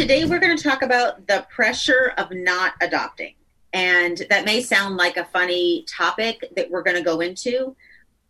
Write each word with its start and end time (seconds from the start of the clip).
Today, 0.00 0.24
we're 0.24 0.38
going 0.38 0.56
to 0.56 0.62
talk 0.64 0.80
about 0.80 1.26
the 1.26 1.46
pressure 1.50 2.14
of 2.16 2.30
not 2.32 2.72
adopting. 2.80 3.34
And 3.74 4.22
that 4.30 4.46
may 4.46 4.62
sound 4.62 4.96
like 4.96 5.18
a 5.18 5.26
funny 5.26 5.84
topic 5.86 6.42
that 6.56 6.70
we're 6.70 6.82
going 6.82 6.96
to 6.96 7.02
go 7.02 7.20
into, 7.20 7.76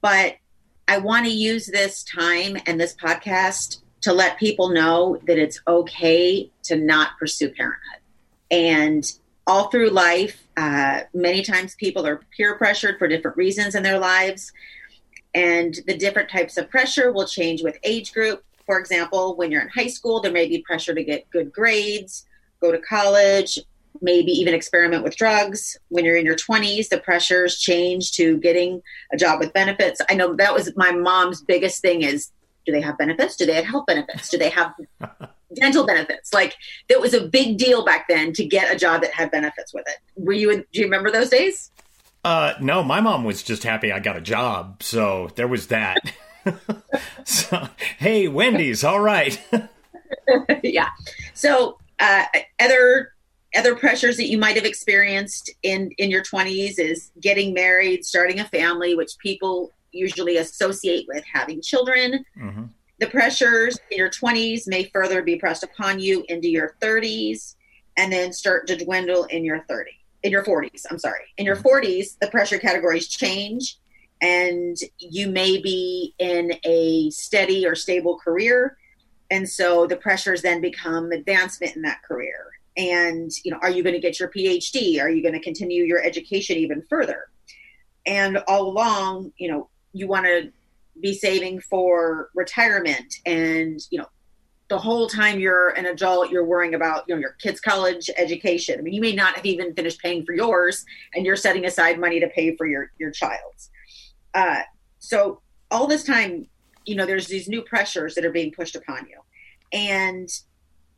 but 0.00 0.34
I 0.88 0.98
want 0.98 1.26
to 1.26 1.32
use 1.32 1.66
this 1.66 2.02
time 2.02 2.56
and 2.66 2.80
this 2.80 2.96
podcast 2.96 3.82
to 4.00 4.12
let 4.12 4.36
people 4.36 4.70
know 4.70 5.20
that 5.28 5.38
it's 5.38 5.60
okay 5.68 6.50
to 6.64 6.74
not 6.74 7.10
pursue 7.20 7.50
parenthood. 7.50 8.00
And 8.50 9.12
all 9.46 9.68
through 9.68 9.90
life, 9.90 10.42
uh, 10.56 11.02
many 11.14 11.44
times 11.44 11.76
people 11.76 12.04
are 12.04 12.20
peer 12.36 12.56
pressured 12.56 12.98
for 12.98 13.06
different 13.06 13.36
reasons 13.36 13.76
in 13.76 13.84
their 13.84 14.00
lives. 14.00 14.52
And 15.34 15.78
the 15.86 15.96
different 15.96 16.30
types 16.30 16.56
of 16.56 16.68
pressure 16.68 17.12
will 17.12 17.28
change 17.28 17.62
with 17.62 17.78
age 17.84 18.12
group, 18.12 18.42
for 18.66 18.78
example, 18.78 19.36
when 19.36 19.50
you're 19.50 19.62
in 19.62 19.68
high 19.68 19.88
school, 19.88 20.20
there 20.20 20.32
may 20.32 20.48
be 20.48 20.62
pressure 20.62 20.94
to 20.94 21.04
get 21.04 21.28
good 21.30 21.52
grades, 21.52 22.26
go 22.60 22.70
to 22.70 22.78
college, 22.78 23.58
maybe 24.00 24.32
even 24.32 24.54
experiment 24.54 25.02
with 25.02 25.16
drugs. 25.16 25.76
When 25.88 26.04
you're 26.04 26.16
in 26.16 26.24
your 26.24 26.36
20s, 26.36 26.88
the 26.88 26.98
pressures 26.98 27.58
change 27.58 28.12
to 28.12 28.38
getting 28.38 28.82
a 29.12 29.16
job 29.16 29.40
with 29.40 29.52
benefits. 29.52 30.00
I 30.08 30.14
know 30.14 30.34
that 30.36 30.54
was 30.54 30.72
my 30.76 30.92
mom's 30.92 31.42
biggest 31.42 31.82
thing 31.82 32.02
is 32.02 32.30
do 32.66 32.72
they 32.72 32.80
have 32.80 32.98
benefits? 32.98 33.36
Do 33.36 33.46
they 33.46 33.54
have 33.54 33.64
health 33.64 33.86
benefits? 33.86 34.28
Do 34.28 34.38
they 34.38 34.50
have 34.50 34.74
dental 35.54 35.86
benefits? 35.86 36.32
Like 36.32 36.54
that 36.88 37.00
was 37.00 37.14
a 37.14 37.26
big 37.26 37.58
deal 37.58 37.84
back 37.84 38.08
then 38.08 38.32
to 38.34 38.44
get 38.44 38.74
a 38.74 38.78
job 38.78 39.02
that 39.02 39.12
had 39.12 39.30
benefits 39.30 39.74
with 39.74 39.86
it. 39.88 39.96
Were 40.16 40.32
you 40.32 40.56
do 40.72 40.80
you 40.80 40.84
remember 40.84 41.10
those 41.10 41.30
days? 41.30 41.70
Uh 42.24 42.54
no, 42.60 42.82
my 42.82 43.00
mom 43.00 43.24
was 43.24 43.42
just 43.42 43.64
happy 43.64 43.92
I 43.92 43.98
got 43.98 44.16
a 44.16 44.20
job. 44.20 44.82
So 44.82 45.30
there 45.36 45.48
was 45.48 45.68
that. 45.68 45.98
so, 47.24 47.68
hey, 47.98 48.28
Wendy's, 48.28 48.84
all 48.84 49.00
right. 49.00 49.40
yeah. 50.62 50.88
So, 51.34 51.78
uh, 51.98 52.24
other 52.60 53.12
other 53.56 53.74
pressures 53.74 54.16
that 54.16 54.28
you 54.28 54.38
might 54.38 54.54
have 54.56 54.64
experienced 54.64 55.50
in 55.62 55.90
in 55.98 56.10
your 56.10 56.22
20s 56.22 56.78
is 56.78 57.10
getting 57.20 57.52
married, 57.52 58.04
starting 58.04 58.40
a 58.40 58.44
family, 58.44 58.94
which 58.94 59.12
people 59.18 59.72
usually 59.92 60.36
associate 60.36 61.06
with 61.08 61.24
having 61.30 61.60
children. 61.60 62.24
Mm-hmm. 62.40 62.64
The 63.00 63.06
pressures 63.08 63.78
in 63.90 63.98
your 63.98 64.10
20s 64.10 64.68
may 64.68 64.84
further 64.84 65.22
be 65.22 65.36
pressed 65.36 65.64
upon 65.64 66.00
you 66.00 66.24
into 66.28 66.48
your 66.48 66.76
30s 66.80 67.56
and 67.96 68.12
then 68.12 68.32
start 68.32 68.66
to 68.68 68.76
dwindle 68.76 69.24
in 69.24 69.44
your 69.44 69.64
30 69.68 69.90
in 70.22 70.32
your 70.32 70.44
40s, 70.44 70.84
I'm 70.90 70.98
sorry. 70.98 71.24
In 71.38 71.46
your 71.46 71.56
40s, 71.56 71.84
mm-hmm. 71.84 72.16
the 72.20 72.30
pressure 72.30 72.58
categories 72.58 73.08
change 73.08 73.78
and 74.20 74.76
you 74.98 75.28
may 75.28 75.60
be 75.60 76.14
in 76.18 76.52
a 76.64 77.10
steady 77.10 77.66
or 77.66 77.74
stable 77.74 78.18
career. 78.18 78.76
And 79.30 79.48
so 79.48 79.86
the 79.86 79.96
pressures 79.96 80.42
then 80.42 80.60
become 80.60 81.12
advancement 81.12 81.76
in 81.76 81.82
that 81.82 82.02
career. 82.02 82.46
And 82.76 83.30
you 83.44 83.50
know 83.50 83.58
are 83.62 83.70
you 83.70 83.82
going 83.82 83.94
to 83.94 84.00
get 84.00 84.20
your 84.20 84.30
phd 84.30 85.00
are 85.00 85.10
you 85.10 85.22
going 85.22 85.34
to 85.34 85.40
continue 85.40 85.84
your 85.84 86.02
education 86.02 86.56
even 86.56 86.82
further? 86.88 87.28
And 88.06 88.38
all 88.48 88.68
along 88.68 89.32
you 89.36 89.50
know 89.50 89.68
you 89.92 90.06
want 90.06 90.26
to 90.26 90.52
be 91.00 91.14
saving 91.14 91.60
for 91.60 92.30
retirement 92.34 93.16
and 93.26 93.80
you 93.90 93.98
know 93.98 94.08
the 94.68 94.78
whole 94.78 95.08
time 95.08 95.40
you're 95.40 95.70
an 95.70 95.86
adult 95.86 96.30
you're 96.30 96.44
worrying 96.44 96.74
about 96.74 97.04
you 97.08 97.14
know 97.14 97.20
your 97.20 97.32
kids 97.32 97.60
college 97.60 98.08
education. 98.16 98.78
I 98.78 98.82
mean 98.82 98.94
you 98.94 99.00
may 99.00 99.14
not 99.14 99.34
have 99.34 99.46
even 99.46 99.74
finished 99.74 100.00
paying 100.00 100.24
for 100.24 100.32
yours 100.32 100.84
and 101.14 101.26
you're 101.26 101.36
setting 101.36 101.64
aside 101.64 101.98
money 101.98 102.20
to 102.20 102.28
pay 102.28 102.56
for 102.56 102.66
your 102.66 102.92
your 102.98 103.10
child's 103.10 103.70
uh, 104.34 104.62
so 104.98 105.40
all 105.70 105.86
this 105.86 106.04
time, 106.04 106.46
you 106.84 106.94
know, 106.94 107.06
there's 107.06 107.26
these 107.26 107.48
new 107.48 107.62
pressures 107.62 108.14
that 108.14 108.24
are 108.24 108.32
being 108.32 108.52
pushed 108.52 108.76
upon 108.76 109.06
you. 109.08 109.20
And 109.72 110.28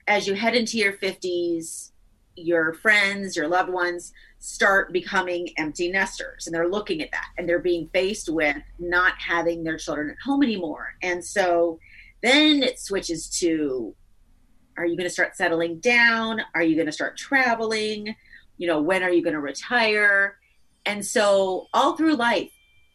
as 0.07 0.27
you 0.27 0.35
head 0.35 0.55
into 0.55 0.79
your 0.79 0.93
50s, 0.93 1.91
your 2.35 2.73
friends, 2.75 3.37
your 3.37 3.49
loved 3.49 3.71
ones 3.71 4.13
start 4.39 4.93
becoming 4.93 5.49
empty 5.59 5.91
nesters 5.91 6.47
and 6.47 6.55
they're 6.55 6.69
looking 6.69 7.03
at 7.03 7.13
that 7.13 7.27
and 7.37 7.49
they're 7.49 7.59
being 7.59 7.89
faced 7.93 8.29
with 8.29 8.57
not 8.79 9.13
having 9.19 9.63
their 9.63 9.77
children 9.77 10.11
at 10.11 10.17
home 10.25 10.43
anymore. 10.43 10.95
And 11.03 11.25
so 11.25 11.79
then 12.23 12.63
it 12.63 12.81
switches 12.81 13.29
to 13.41 13.95
are 14.79 14.87
you 14.87 14.97
going 14.97 15.09
to 15.09 15.13
start 15.13 15.37
settling 15.37 15.81
down? 15.81 16.41
Are 16.55 16.63
you 16.63 16.77
going 16.77 16.87
to 16.87 16.93
start 16.93 17.19
traveling? 17.19 18.17
You 18.57 18.67
know, 18.67 18.81
when 18.81 19.03
are 19.03 19.11
you 19.11 19.23
going 19.23 19.35
to 19.35 19.41
retire? 19.41 20.39
And 20.87 21.05
so 21.05 21.69
all 21.75 21.95
through 21.95 22.17
life, 22.17 22.51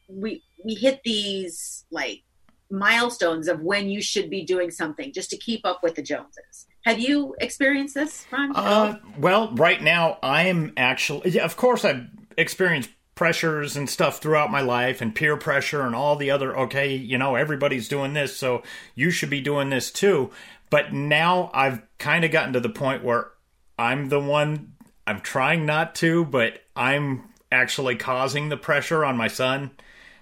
we 0.07 0.43
we 0.63 0.73
hit 0.73 1.01
these 1.03 1.85
like 1.91 2.23
milestones 2.69 3.47
of 3.47 3.61
when 3.61 3.89
you 3.89 4.01
should 4.01 4.29
be 4.29 4.43
doing 4.43 4.71
something 4.71 5.13
just 5.13 5.29
to 5.29 5.37
keep 5.37 5.65
up 5.65 5.81
with 5.83 5.95
the 5.95 6.01
Joneses. 6.01 6.67
Have 6.85 6.99
you 6.99 7.35
experienced 7.39 7.95
this, 7.95 8.25
Ron? 8.31 8.55
Uh, 8.55 8.99
well, 9.17 9.53
right 9.55 9.81
now 9.81 10.19
I 10.23 10.43
am 10.43 10.73
actually, 10.77 11.39
of 11.39 11.57
course, 11.57 11.85
I've 11.85 12.07
experienced 12.37 12.89
pressures 13.15 13.75
and 13.75 13.89
stuff 13.89 14.19
throughout 14.19 14.51
my 14.51 14.61
life 14.61 15.01
and 15.01 15.15
peer 15.15 15.37
pressure 15.37 15.81
and 15.81 15.95
all 15.95 16.15
the 16.15 16.31
other, 16.31 16.57
okay, 16.57 16.95
you 16.95 17.17
know, 17.17 17.35
everybody's 17.35 17.87
doing 17.87 18.13
this, 18.13 18.37
so 18.37 18.63
you 18.95 19.09
should 19.11 19.29
be 19.29 19.41
doing 19.41 19.69
this 19.69 19.91
too. 19.91 20.31
But 20.69 20.93
now 20.93 21.49
I've 21.53 21.81
kind 21.97 22.23
of 22.23 22.31
gotten 22.31 22.53
to 22.53 22.59
the 22.59 22.69
point 22.69 23.03
where 23.03 23.31
I'm 23.79 24.09
the 24.09 24.19
one, 24.19 24.73
I'm 25.05 25.21
trying 25.21 25.65
not 25.65 25.95
to, 25.95 26.25
but 26.25 26.61
I'm 26.75 27.23
actually 27.51 27.95
causing 27.95 28.49
the 28.49 28.57
pressure 28.57 29.03
on 29.03 29.17
my 29.17 29.29
son 29.29 29.71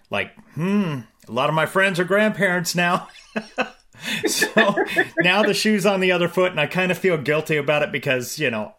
like, 0.09 0.35
hmm, 0.53 0.99
a 1.27 1.31
lot 1.31 1.49
of 1.49 1.55
my 1.55 1.65
friends 1.65 1.99
are 1.99 2.03
grandparents 2.03 2.75
now. 2.75 3.07
so 4.27 4.75
now 5.19 5.43
the 5.43 5.53
shoe's 5.53 5.85
on 5.85 5.99
the 5.99 6.11
other 6.11 6.27
foot, 6.27 6.51
and 6.51 6.59
I 6.59 6.67
kind 6.67 6.91
of 6.91 6.97
feel 6.97 7.17
guilty 7.17 7.57
about 7.57 7.83
it 7.83 7.91
because, 7.91 8.39
you 8.39 8.49
know, 8.51 8.73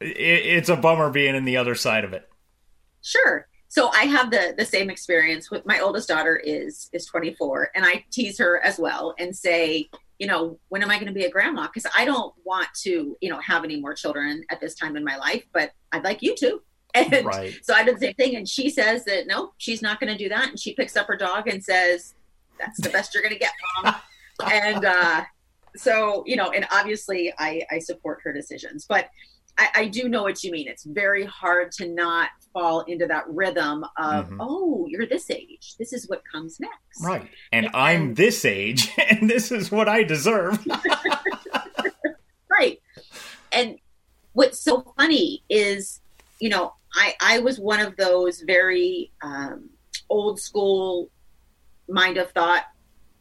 it, 0.00 0.06
it's 0.08 0.68
a 0.68 0.76
bummer 0.76 1.10
being 1.10 1.34
in 1.34 1.44
the 1.44 1.56
other 1.56 1.74
side 1.74 2.04
of 2.04 2.12
it. 2.12 2.28
Sure. 3.02 3.46
So 3.68 3.88
I 3.88 4.04
have 4.04 4.30
the 4.30 4.54
the 4.56 4.64
same 4.64 4.88
experience 4.88 5.50
with 5.50 5.66
my 5.66 5.80
oldest 5.80 6.08
daughter 6.08 6.36
is 6.36 6.88
is 6.92 7.06
24 7.06 7.70
and 7.74 7.84
I 7.84 8.04
tease 8.12 8.38
her 8.38 8.60
as 8.64 8.78
well 8.78 9.16
and 9.18 9.36
say, 9.36 9.88
you 10.18 10.28
know, 10.28 10.60
when 10.68 10.82
am 10.82 10.90
I 10.90 10.94
going 10.94 11.08
to 11.08 11.12
be 11.12 11.24
a 11.24 11.30
grandma? 11.30 11.66
Because 11.66 11.90
I 11.96 12.04
don't 12.04 12.32
want 12.44 12.68
to, 12.82 13.16
you 13.20 13.30
know, 13.30 13.40
have 13.40 13.64
any 13.64 13.80
more 13.80 13.92
children 13.94 14.44
at 14.48 14.60
this 14.60 14.76
time 14.76 14.96
in 14.96 15.04
my 15.04 15.16
life, 15.16 15.44
but 15.52 15.72
I'd 15.90 16.04
like 16.04 16.22
you 16.22 16.36
to. 16.36 16.62
And 16.94 17.26
right. 17.26 17.58
so 17.62 17.74
I 17.74 17.82
did 17.82 17.96
the 17.96 18.00
same 18.00 18.14
thing. 18.14 18.36
And 18.36 18.48
she 18.48 18.70
says 18.70 19.04
that 19.04 19.26
no, 19.26 19.52
she's 19.58 19.82
not 19.82 19.98
going 19.98 20.12
to 20.12 20.18
do 20.18 20.28
that. 20.28 20.50
And 20.50 20.60
she 20.60 20.74
picks 20.74 20.96
up 20.96 21.06
her 21.08 21.16
dog 21.16 21.48
and 21.48 21.62
says, 21.62 22.14
that's 22.58 22.80
the 22.80 22.88
best 22.88 23.14
you're 23.14 23.22
going 23.22 23.34
to 23.34 23.38
get, 23.38 23.52
mom. 23.82 23.94
and 24.52 24.84
uh, 24.84 25.24
so, 25.76 26.22
you 26.26 26.36
know, 26.36 26.50
and 26.50 26.66
obviously 26.70 27.32
I, 27.38 27.62
I 27.70 27.78
support 27.78 28.20
her 28.24 28.32
decisions. 28.32 28.86
But 28.88 29.10
I, 29.58 29.68
I, 29.74 29.88
do 29.88 30.08
know 30.08 30.22
what 30.22 30.42
you 30.42 30.50
mean. 30.50 30.66
It's 30.66 30.84
very 30.84 31.24
hard 31.24 31.70
to 31.72 31.88
not 31.88 32.30
fall 32.52 32.80
into 32.82 33.06
that 33.06 33.24
rhythm 33.28 33.84
of, 33.96 34.26
mm-hmm. 34.26 34.40
oh, 34.40 34.86
you're 34.88 35.06
this 35.06 35.30
age. 35.30 35.74
This 35.78 35.92
is 35.92 36.08
what 36.08 36.22
comes 36.30 36.58
next. 36.58 37.02
Right. 37.02 37.28
And, 37.52 37.66
and 37.66 37.76
I'm 37.76 38.14
this 38.14 38.44
age, 38.44 38.90
and 39.10 39.28
this 39.30 39.52
is 39.52 39.70
what 39.70 39.88
I 39.88 40.02
deserve. 40.02 40.64
right. 42.50 42.80
And 43.52 43.78
what's 44.32 44.58
so 44.58 44.92
funny 44.96 45.44
is, 45.48 46.00
you 46.44 46.50
know, 46.50 46.74
I, 46.94 47.14
I 47.22 47.38
was 47.38 47.58
one 47.58 47.80
of 47.80 47.96
those 47.96 48.42
very 48.42 49.10
um, 49.22 49.70
old 50.10 50.38
school 50.38 51.08
mind 51.88 52.18
of 52.18 52.32
thought 52.32 52.64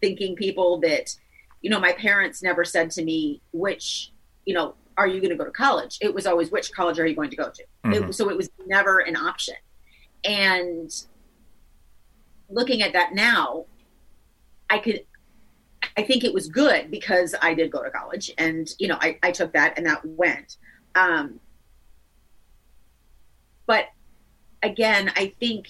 thinking 0.01 0.35
people 0.35 0.81
that, 0.81 1.15
you 1.61 1.69
know, 1.69 1.79
my 1.79 1.93
parents 1.93 2.43
never 2.43 2.65
said 2.65 2.91
to 2.91 3.01
me, 3.01 3.41
which, 3.53 4.11
you 4.43 4.53
know, 4.53 4.75
are 4.97 5.07
you 5.07 5.21
going 5.21 5.29
to 5.29 5.37
go 5.37 5.45
to 5.45 5.51
college? 5.51 5.99
It 6.01 6.13
was 6.13 6.27
always 6.27 6.51
which 6.51 6.73
college 6.73 6.99
are 6.99 7.07
you 7.07 7.15
going 7.15 7.29
to 7.29 7.37
go 7.37 7.49
to? 7.49 7.63
Mm-hmm. 7.85 8.09
It, 8.09 8.13
so 8.13 8.29
it 8.29 8.35
was 8.35 8.49
never 8.67 8.99
an 8.99 9.15
option. 9.15 9.55
And 10.25 10.91
looking 12.49 12.81
at 12.81 12.91
that 12.91 13.13
now, 13.13 13.67
I 14.69 14.79
could, 14.79 15.05
I 15.95 16.03
think 16.03 16.25
it 16.25 16.33
was 16.33 16.49
good 16.49 16.91
because 16.91 17.35
I 17.41 17.53
did 17.53 17.71
go 17.71 17.83
to 17.83 17.89
college 17.89 18.31
and, 18.37 18.69
you 18.79 18.89
know, 18.89 18.97
I, 18.99 19.17
I 19.23 19.31
took 19.31 19.53
that 19.53 19.77
and 19.77 19.85
that 19.85 20.03
went. 20.03 20.57
Um, 20.95 21.39
but 23.65 23.85
again, 24.61 25.11
I 25.15 25.33
think 25.39 25.69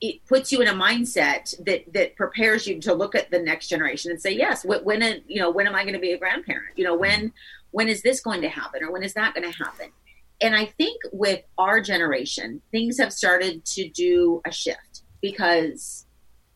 it 0.00 0.24
puts 0.26 0.52
you 0.52 0.60
in 0.60 0.68
a 0.68 0.72
mindset 0.72 1.54
that 1.64 1.92
that 1.92 2.16
prepares 2.16 2.66
you 2.66 2.80
to 2.80 2.94
look 2.94 3.14
at 3.14 3.30
the 3.30 3.38
next 3.38 3.68
generation 3.68 4.10
and 4.10 4.20
say 4.20 4.32
yes 4.32 4.64
when 4.64 5.22
you 5.28 5.40
know 5.40 5.50
when 5.50 5.68
am 5.68 5.74
i 5.74 5.82
going 5.82 5.94
to 5.94 6.00
be 6.00 6.10
a 6.10 6.18
grandparent 6.18 6.76
you 6.76 6.84
know 6.84 6.96
when 6.96 7.32
when 7.74 7.88
is 7.88 8.02
this 8.02 8.20
going 8.20 8.40
to 8.40 8.48
happen 8.48 8.84
or 8.84 8.92
when 8.92 9.02
is 9.02 9.14
that 9.14 9.34
going 9.34 9.50
to 9.50 9.58
happen? 9.58 9.88
And 10.40 10.54
I 10.54 10.66
think 10.66 11.02
with 11.12 11.42
our 11.58 11.80
generation, 11.80 12.62
things 12.70 12.98
have 12.98 13.12
started 13.12 13.64
to 13.64 13.88
do 13.88 14.40
a 14.46 14.52
shift 14.52 15.02
because, 15.20 16.06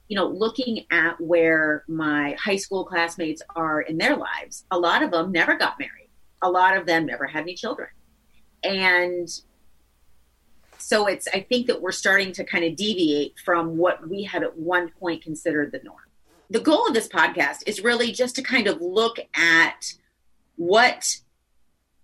you 0.07 0.15
know, 0.15 0.29
looking 0.29 0.87
at 0.93 1.21
where 1.21 1.83
my 1.89 2.37
high 2.39 2.55
school 2.55 2.85
classmates 2.85 3.43
are 3.57 3.81
in 3.81 3.99
their 3.99 4.17
lives, 4.17 4.65
a 4.71 4.79
lot 4.79 5.03
of 5.03 5.11
them 5.11 5.33
never 5.33 5.57
got 5.57 5.81
married. 5.81 6.09
A 6.41 6.49
lot 6.49 6.77
of 6.77 6.87
them 6.87 7.07
never 7.07 7.27
had 7.27 7.43
any 7.43 7.55
children. 7.55 7.89
And 8.63 9.29
so 10.79 11.07
it's, 11.07 11.29
I 11.33 11.41
think 11.41 11.67
that 11.67 11.83
we're 11.83 11.93
starting 11.93 12.33
to 12.33 12.45
kind 12.45 12.65
of 12.65 12.77
deviate 12.77 13.39
from 13.45 13.77
what 13.77 14.09
we 14.09 14.23
had 14.23 14.43
at 14.43 14.57
one 14.57 14.91
point 14.99 15.23
considered 15.23 15.73
the 15.73 15.81
norm. 15.85 15.99
The 16.51 16.61
goal 16.61 16.87
of 16.87 16.95
this 16.95 17.09
podcast 17.09 17.59
is 17.67 17.83
really 17.83 18.13
just 18.13 18.37
to 18.37 18.43
kind 18.43 18.67
of 18.67 18.81
look 18.81 19.19
at 19.35 19.95
what 20.57 21.19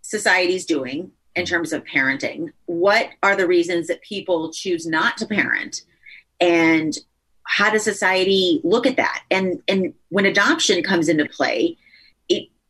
society's 0.03 0.67
doing 0.67 1.12
in 1.35 1.47
terms 1.47 1.73
of 1.73 1.85
parenting. 1.85 2.53
What 2.67 3.09
are 3.23 3.37
the 3.37 3.47
reasons 3.47 3.88
that 3.88 4.03
people 4.03 4.53
choose 4.53 4.87
not 4.87 5.17
to 5.19 5.26
parent? 5.26 5.82
And 6.41 6.97
how 7.44 7.71
does 7.71 7.85
society 7.85 8.61
look 8.65 8.87
at 8.87 8.97
that? 8.97 9.23
And 9.31 9.62
and 9.69 9.94
when 10.09 10.26
adoption 10.26 10.82
comes 10.82 11.09
into 11.09 11.26
play, 11.26 11.76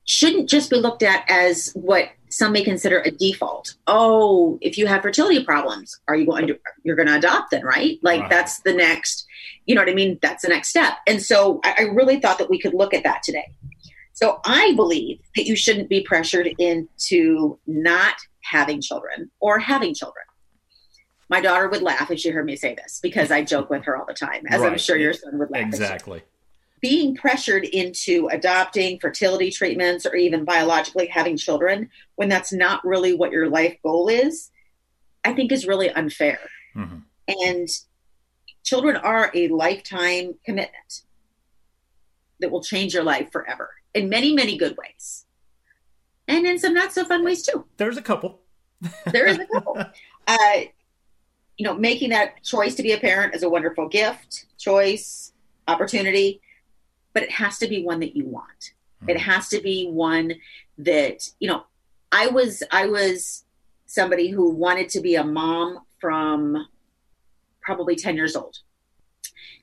shouldn't 0.07 0.49
just 0.49 0.71
be 0.71 0.77
looked 0.77 1.03
at 1.03 1.25
as 1.31 1.73
what 1.75 2.11
some 2.29 2.53
may 2.53 2.65
consider 2.65 3.01
a 3.01 3.11
default. 3.11 3.75
Oh, 3.87 4.59
if 4.61 4.77
you 4.77 4.87
have 4.87 5.03
fertility 5.03 5.45
problems, 5.45 6.01
are 6.09 6.17
you 6.17 6.27
going 6.27 6.47
to 6.49 6.59
you're 6.83 6.97
going 6.97 7.09
to 7.09 7.17
adopt 7.17 7.53
then, 7.53 7.65
right? 7.65 7.99
Like 8.03 8.23
wow. 8.23 8.29
that's 8.29 8.61
the 8.61 8.73
next, 8.73 9.27
you 9.67 9.75
know 9.75 9.81
what 9.81 9.89
I 9.89 9.95
mean? 9.95 10.19
That's 10.21 10.43
the 10.43 10.49
next 10.49 10.69
step. 10.69 10.95
And 11.07 11.23
so 11.23 11.61
I, 11.65 11.75
I 11.79 11.83
really 11.83 12.21
thought 12.21 12.39
that 12.39 12.51
we 12.51 12.59
could 12.59 12.75
look 12.75 12.93
at 12.93 13.05
that 13.05 13.23
today. 13.23 13.53
So 14.13 14.41
I 14.45 14.75
believe 14.75 15.21
that 15.37 15.45
you 15.47 15.57
shouldn't 15.57 15.89
be 15.89 16.03
pressured 16.03 16.49
into 16.59 17.59
not 17.67 18.15
having 18.43 18.81
children 18.81 19.31
or 19.41 19.59
having 19.59 19.95
children. 19.95 20.25
My 21.29 21.41
daughter 21.41 21.69
would 21.69 21.83
laugh 21.83 22.11
if 22.11 22.21
she 22.21 22.31
heard 22.31 22.45
me 22.45 22.57
say 22.57 22.75
this 22.75 23.01
because 23.03 23.31
I 23.31 23.43
joke 23.43 23.71
with 23.71 23.85
her 23.85 23.97
all 23.97 24.05
the 24.07 24.15
time, 24.15 24.45
as 24.49 24.61
right. 24.61 24.73
I'm 24.73 24.79
sure 24.79 24.97
your 24.97 25.15
son 25.15 25.39
would 25.39 25.51
laugh. 25.51 25.63
Exactly. 25.63 26.23
Being 26.85 27.17
pressured 27.17 27.65
into 27.65 28.29
adopting 28.29 28.99
fertility 28.99 29.51
treatments 29.51 30.05
or 30.05 30.15
even 30.15 30.45
biologically 30.45 31.07
having 31.07 31.39
children 31.39 31.89
when 32.17 32.29
that's 32.29 32.53
not 32.53 32.85
really 32.85 33.15
what 33.15 33.33
your 33.33 33.49
life 33.49 33.79
goal 33.83 34.09
is, 34.09 34.51
I 35.25 35.33
think 35.33 35.51
is 35.51 35.67
really 35.67 35.89
unfair. 35.89 36.41
Mm-hmm. 36.77 36.99
And 37.27 37.69
children 38.65 38.97
are 38.97 39.31
a 39.33 39.49
lifetime 39.49 40.35
commitment 40.45 41.05
that 42.41 42.51
will 42.51 42.63
change 42.63 42.93
your 42.93 43.03
life 43.03 43.33
forever 43.33 43.71
in 43.95 44.11
many, 44.11 44.35
many 44.35 44.59
good 44.59 44.77
ways. 44.77 45.25
And 46.29 46.47
in 46.47 46.59
some 46.59 46.75
not 46.75 46.93
so 46.93 47.07
fun 47.07 47.25
ways 47.25 47.43
too. 47.47 47.65
There's 47.79 47.97
a 47.97 48.03
couple. 48.03 48.41
there 49.07 49.27
is 49.27 49.39
a 49.39 49.47
couple. 49.47 49.83
Uh, 50.27 50.61
you 51.59 51.67
know, 51.67 51.75
making 51.75 52.09
that 52.09 52.43
choice 52.43 52.75
to 52.75 52.83
be 52.83 52.93
a 52.93 52.99
parent 52.99 53.35
is 53.35 53.43
a 53.43 53.49
wonderful 53.49 53.91
gift, 53.91 54.47
choice, 54.57 55.35
opportunity, 55.69 56.41
but 57.15 57.23
it 57.23 57.31
has 57.31 57.59
to 57.59 57.69
be 57.69 57.83
one 57.83 58.01
that 58.01 58.15
you 58.15 58.27
want. 58.27 58.73
Mm-hmm. 59.01 59.11
It 59.11 59.21
has 59.21 59.49
to 59.49 59.61
be 59.61 59.89
one 59.89 60.35
that, 60.79 61.31
you 61.41 61.49
know, 61.49 61.65
I 62.13 62.27
was 62.27 62.63
I 62.71 62.87
was 62.87 63.45
somebody 63.87 64.29
who 64.29 64.51
wanted 64.51 64.89
to 64.91 65.01
be 65.01 65.15
a 65.15 65.25
mom 65.25 65.81
from 66.01 66.67
probably 67.63 67.97
10 67.97 68.17
years 68.17 68.37
old. 68.37 68.59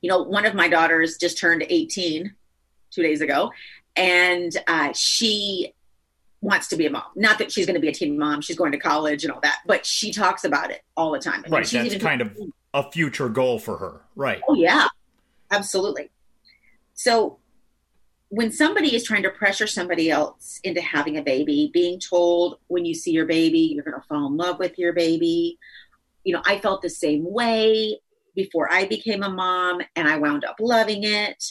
You 0.02 0.10
know, 0.10 0.24
one 0.24 0.46
of 0.46 0.56
my 0.56 0.68
daughters 0.68 1.18
just 1.18 1.38
turned 1.38 1.64
18 1.70 2.34
two 2.90 3.04
days 3.04 3.22
ago, 3.22 3.52
and 3.96 4.52
uh, 4.68 4.92
she 4.94 5.74
wants 6.42 6.70
to 6.70 6.76
be 6.76 6.88
a 6.88 6.90
mom. 6.90 7.04
Not 7.16 7.38
that 7.38 7.52
she's 7.52 7.66
going 7.66 7.76
to 7.76 7.80
be 7.82 7.88
a 7.88 7.94
teen 7.94 8.18
mom; 8.18 8.42
she's 8.42 8.58
going 8.58 8.72
to 8.72 8.80
college 8.80 9.24
and 9.24 9.32
all 9.32 9.40
that, 9.42 9.60
but 9.66 9.86
she 9.86 10.12
talks 10.12 10.44
about 10.44 10.72
it 10.72 10.82
all 10.98 11.12
the 11.12 11.20
time. 11.20 11.46
right, 11.50 11.66
that's 11.66 11.98
kind 11.98 12.22
of 12.22 12.36
a 12.74 12.90
future 12.92 13.30
goal 13.30 13.60
for 13.60 13.78
her. 13.78 14.02
Right. 14.16 14.42
Oh 14.48 14.56
yeah, 14.56 14.88
absolutely. 15.52 16.10
So 16.96 17.38
when 18.32 18.50
somebody 18.50 18.96
is 18.96 19.04
trying 19.04 19.24
to 19.24 19.30
pressure 19.30 19.68
somebody 19.68 20.10
else 20.10 20.62
into 20.64 20.80
having 20.80 21.18
a 21.18 21.22
baby, 21.22 21.70
being 21.74 22.00
told 22.00 22.60
when 22.68 22.86
you 22.86 22.94
see 22.94 23.12
your 23.12 23.26
baby, 23.26 23.60
you're 23.60 23.84
going 23.84 24.00
to 24.00 24.08
fall 24.08 24.26
in 24.26 24.38
love 24.38 24.58
with 24.58 24.80
your 24.80 24.94
baby. 24.94 25.60
You 26.24 26.34
know, 26.34 26.42
I 26.46 26.58
felt 26.58 26.82
the 26.82 26.90
same 26.90 27.30
way 27.30 28.00
before 28.34 28.72
I 28.72 28.86
became 28.86 29.22
a 29.22 29.30
mom, 29.30 29.82
and 29.98 30.08
I 30.08 30.18
wound 30.18 30.46
up 30.46 30.56
loving 30.62 31.04
it. 31.04 31.44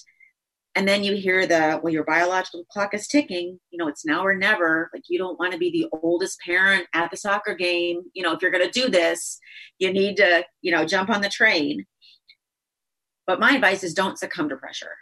And 0.75 0.89
then 0.89 1.05
you 1.05 1.17
hear 1.17 1.47
the 1.47 1.81
well 1.83 1.93
your 1.93 2.05
biological 2.05 2.65
clock 2.73 2.95
is 2.95 3.07
ticking. 3.09 3.61
You 3.71 3.77
know 3.77 3.89
it's 3.89 4.07
now 4.07 4.25
or 4.25 4.35
never. 4.35 4.89
Like 4.95 5.03
you 5.09 5.19
don't 5.19 5.39
want 5.39 5.53
to 5.53 5.59
be 5.59 5.71
the 5.71 5.89
oldest 6.01 6.39
parent 6.41 6.87
at 6.95 7.11
the 7.11 7.17
soccer 7.19 7.55
game. 7.55 8.05
You 8.15 8.23
know 8.23 8.33
if 8.33 8.41
you're 8.41 8.53
going 8.53 8.65
to 8.65 8.81
do 8.81 8.89
this 8.89 9.39
you 9.79 9.93
need 9.93 10.17
to 10.19 10.45
you 10.63 10.71
know 10.71 10.87
jump 10.87 11.11
on 11.11 11.21
the 11.21 11.29
train. 11.29 11.85
But 13.27 13.41
my 13.41 13.51
advice 13.51 13.85
is 13.85 13.93
don't 13.93 14.19
succumb 14.19 14.49
to 14.49 14.57
pressure 14.57 14.97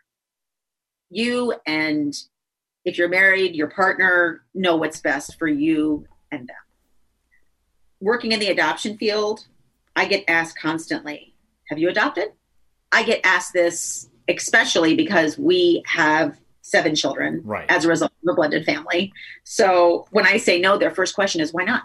you 1.11 1.55
and 1.67 2.15
if 2.85 2.99
you're 2.99 3.09
married 3.09 3.55
your 3.55 3.69
partner 3.69 4.43
know 4.55 4.77
what's 4.77 5.01
best 5.01 5.39
for 5.39 5.49
you 5.49 6.07
and 6.31 6.49
them 6.49 6.57
working 8.01 8.33
in 8.33 8.41
the 8.41 8.49
adoption 8.49 8.97
field 8.97 9.47
i 9.97 10.05
get 10.05 10.25
asked 10.29 10.59
constantly 10.59 11.35
have 11.69 11.79
you 11.79 11.89
adopted 11.89 12.29
i 12.93 13.03
get 13.03 13.21
asked 13.25 13.53
this 13.53 14.09
especially 14.29 14.95
because 14.95 15.39
we 15.39 15.83
have 15.87 16.39
seven 16.69 16.95
children 16.95 17.41
right. 17.45 17.67
as 17.71 17.85
a 17.85 17.89
result 17.89 18.13
of 18.23 18.33
a 18.33 18.35
blended 18.35 18.65
family. 18.65 19.13
So 19.45 20.07
when 20.11 20.27
I 20.27 20.37
say 20.37 20.61
no, 20.61 20.77
their 20.77 20.91
first 20.91 21.15
question 21.15 21.41
is 21.41 21.53
why 21.53 21.65
not? 21.65 21.85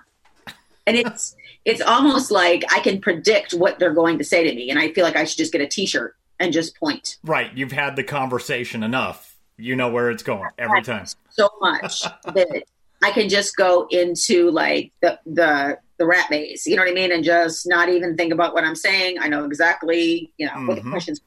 And 0.86 0.98
it's 0.98 1.36
it's 1.64 1.82
almost 1.82 2.30
like 2.30 2.66
I 2.74 2.82
can 2.82 3.00
predict 3.00 3.54
what 3.54 3.80
they're 3.80 3.94
going 3.94 4.18
to 4.18 4.24
say 4.26 4.44
to 4.44 4.54
me, 4.54 4.70
and 4.70 4.78
I 4.78 4.92
feel 4.92 5.06
like 5.06 5.16
I 5.16 5.24
should 5.24 5.38
just 5.38 5.54
get 5.54 5.62
a 5.62 5.68
T-shirt 5.68 6.16
and 6.44 6.54
just 6.54 6.78
point. 6.78 7.18
Right, 7.24 7.52
you've 7.56 7.72
had 7.72 7.96
the 7.96 8.04
conversation 8.04 8.84
enough. 8.84 9.38
You 9.58 9.76
know 9.76 9.90
where 9.90 10.10
it's 10.10 10.24
going 10.24 10.50
every 10.58 10.82
time. 10.82 11.06
So 11.30 11.50
much 11.62 12.02
that 12.26 12.64
I 13.02 13.12
can 13.12 13.30
just 13.30 13.56
go 13.56 13.88
into 13.90 14.50
like 14.52 14.92
the 15.02 15.20
the 15.26 15.78
the 15.98 16.06
rat 16.06 16.30
maze. 16.30 16.66
You 16.66 16.76
know 16.76 16.82
what 16.82 16.92
I 16.92 16.94
mean? 16.94 17.12
And 17.12 17.24
just 17.24 17.68
not 17.68 17.90
even 17.90 18.18
think 18.18 18.34
about 18.34 18.54
what 18.54 18.64
I'm 18.64 18.76
saying. 18.76 19.18
I 19.20 19.28
know 19.28 19.46
exactly, 19.46 20.32
you 20.38 20.48
know, 20.48 20.54
mm-hmm. 20.54 20.68
what 20.68 20.76
the 20.76 20.82
mm-hmm. 20.82 20.92
questions 20.92 21.22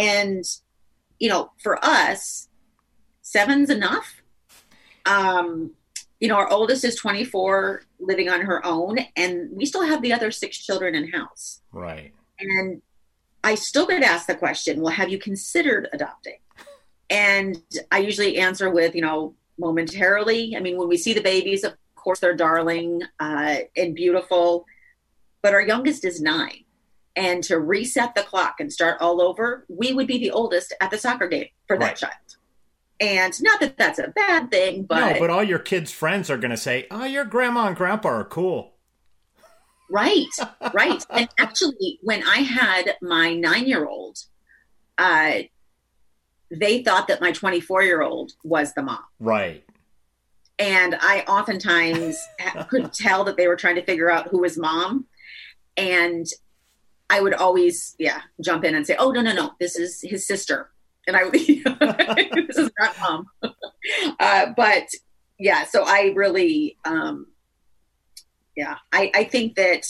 and, 0.00 0.44
you 1.18 1.28
know, 1.28 1.52
for 1.62 1.84
us, 1.84 2.48
seven's 3.20 3.68
enough. 3.68 4.22
Um, 5.04 5.72
you 6.20 6.28
know, 6.28 6.36
our 6.36 6.50
oldest 6.50 6.84
is 6.84 6.96
24, 6.96 7.82
living 7.98 8.30
on 8.30 8.40
her 8.40 8.64
own, 8.64 8.98
and 9.16 9.50
we 9.52 9.66
still 9.66 9.82
have 9.82 10.00
the 10.00 10.12
other 10.12 10.30
six 10.30 10.58
children 10.58 10.94
in 10.94 11.12
house. 11.12 11.60
Right. 11.70 12.12
And 12.38 12.80
I 13.42 13.54
still 13.54 13.86
get 13.86 14.02
asked 14.02 14.26
the 14.26 14.34
question, 14.34 14.80
well, 14.80 14.92
have 14.92 15.08
you 15.08 15.18
considered 15.18 15.88
adopting? 15.92 16.38
And 17.08 17.56
I 17.90 17.98
usually 17.98 18.38
answer 18.38 18.70
with, 18.70 18.94
you 18.94 19.02
know, 19.02 19.34
momentarily. 19.58 20.56
I 20.56 20.60
mean, 20.60 20.76
when 20.76 20.88
we 20.88 20.96
see 20.96 21.12
the 21.12 21.22
babies, 21.22 21.64
of 21.64 21.74
course, 21.96 22.20
they're 22.20 22.36
darling 22.36 23.02
uh, 23.18 23.56
and 23.76 23.94
beautiful, 23.94 24.66
but 25.42 25.54
our 25.54 25.62
youngest 25.62 26.04
is 26.04 26.20
nine 26.20 26.64
and 27.16 27.42
to 27.44 27.58
reset 27.58 28.14
the 28.14 28.22
clock 28.22 28.56
and 28.60 28.72
start 28.72 28.98
all 29.00 29.20
over, 29.20 29.66
we 29.68 29.92
would 29.92 30.06
be 30.06 30.18
the 30.18 30.30
oldest 30.30 30.72
at 30.80 30.90
the 30.90 30.98
soccer 30.98 31.28
game 31.28 31.48
for 31.66 31.76
that 31.78 31.84
right. 31.84 31.96
child. 31.96 32.14
And 33.00 33.34
not 33.42 33.60
that 33.60 33.76
that's 33.78 33.98
a 33.98 34.08
bad 34.08 34.50
thing, 34.50 34.84
but 34.84 35.14
no, 35.14 35.18
but 35.18 35.30
all 35.30 35.42
your 35.42 35.58
kids' 35.58 35.90
friends 35.90 36.28
are 36.28 36.36
going 36.36 36.50
to 36.50 36.56
say, 36.56 36.86
"Oh, 36.90 37.04
your 37.04 37.24
grandma 37.24 37.68
and 37.68 37.76
grandpa 37.76 38.10
are 38.10 38.24
cool." 38.24 38.69
Right, 39.90 40.28
right. 40.74 41.04
and 41.10 41.28
actually, 41.38 41.98
when 42.02 42.22
I 42.22 42.38
had 42.38 42.96
my 43.02 43.34
nine-year-old, 43.34 44.18
uh, 44.98 45.40
they 46.50 46.82
thought 46.82 47.08
that 47.08 47.20
my 47.20 47.32
24-year-old 47.32 48.32
was 48.44 48.72
the 48.74 48.82
mom. 48.82 49.04
Right. 49.18 49.64
And 50.58 50.96
I 51.00 51.24
oftentimes 51.26 52.18
could 52.68 52.92
tell 52.92 53.24
that 53.24 53.36
they 53.36 53.48
were 53.48 53.56
trying 53.56 53.76
to 53.76 53.84
figure 53.84 54.10
out 54.10 54.28
who 54.28 54.40
was 54.40 54.58
mom, 54.58 55.06
and 55.76 56.26
I 57.08 57.20
would 57.20 57.34
always, 57.34 57.96
yeah, 57.98 58.20
jump 58.40 58.64
in 58.64 58.74
and 58.74 58.86
say, 58.86 58.94
"Oh 58.98 59.10
no, 59.10 59.20
no, 59.20 59.32
no, 59.32 59.52
this 59.58 59.76
is 59.76 60.00
his 60.02 60.26
sister," 60.26 60.70
and 61.06 61.16
I 61.16 61.24
would, 61.24 61.32
this 62.46 62.58
is 62.58 62.70
not 62.78 62.96
mom. 63.00 63.26
uh, 64.20 64.46
but 64.56 64.84
yeah, 65.38 65.64
so 65.64 65.82
I 65.84 66.12
really, 66.14 66.76
um, 66.84 67.26
yeah, 68.56 68.76
I, 68.92 69.10
I 69.14 69.24
think 69.24 69.56
that 69.56 69.86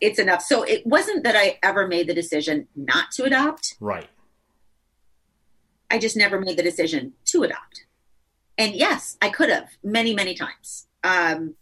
it's 0.00 0.18
enough. 0.18 0.42
So 0.42 0.62
it 0.62 0.86
wasn't 0.86 1.24
that 1.24 1.36
I 1.36 1.58
ever 1.62 1.86
made 1.86 2.06
the 2.06 2.14
decision 2.14 2.68
not 2.76 3.10
to 3.12 3.24
adopt. 3.24 3.76
Right. 3.80 4.08
I 5.90 5.98
just 5.98 6.16
never 6.16 6.40
made 6.40 6.56
the 6.56 6.62
decision 6.62 7.12
to 7.26 7.42
adopt. 7.44 7.84
And 8.58 8.74
yes, 8.74 9.16
I 9.22 9.28
could 9.28 9.50
have 9.50 9.68
many, 9.82 10.14
many 10.14 10.34
times. 10.34 10.86
Um, 11.04 11.54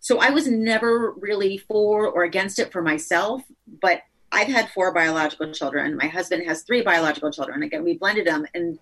so 0.00 0.18
I 0.18 0.30
was 0.30 0.46
never 0.46 1.12
really 1.12 1.58
for 1.58 2.06
or 2.06 2.22
against 2.22 2.58
it 2.58 2.72
for 2.72 2.80
myself, 2.80 3.42
but 3.82 4.02
I've 4.30 4.48
had 4.48 4.70
four 4.70 4.92
biological 4.92 5.52
children. 5.52 5.96
My 5.96 6.06
husband 6.06 6.46
has 6.46 6.62
three 6.62 6.82
biological 6.82 7.30
children. 7.30 7.62
Again, 7.62 7.84
we 7.84 7.96
blended 7.96 8.26
them, 8.26 8.46
and 8.54 8.78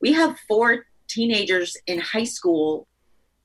we 0.00 0.12
have 0.12 0.38
four 0.48 0.86
teenagers 1.08 1.76
in 1.86 1.98
high 2.00 2.24
school 2.24 2.86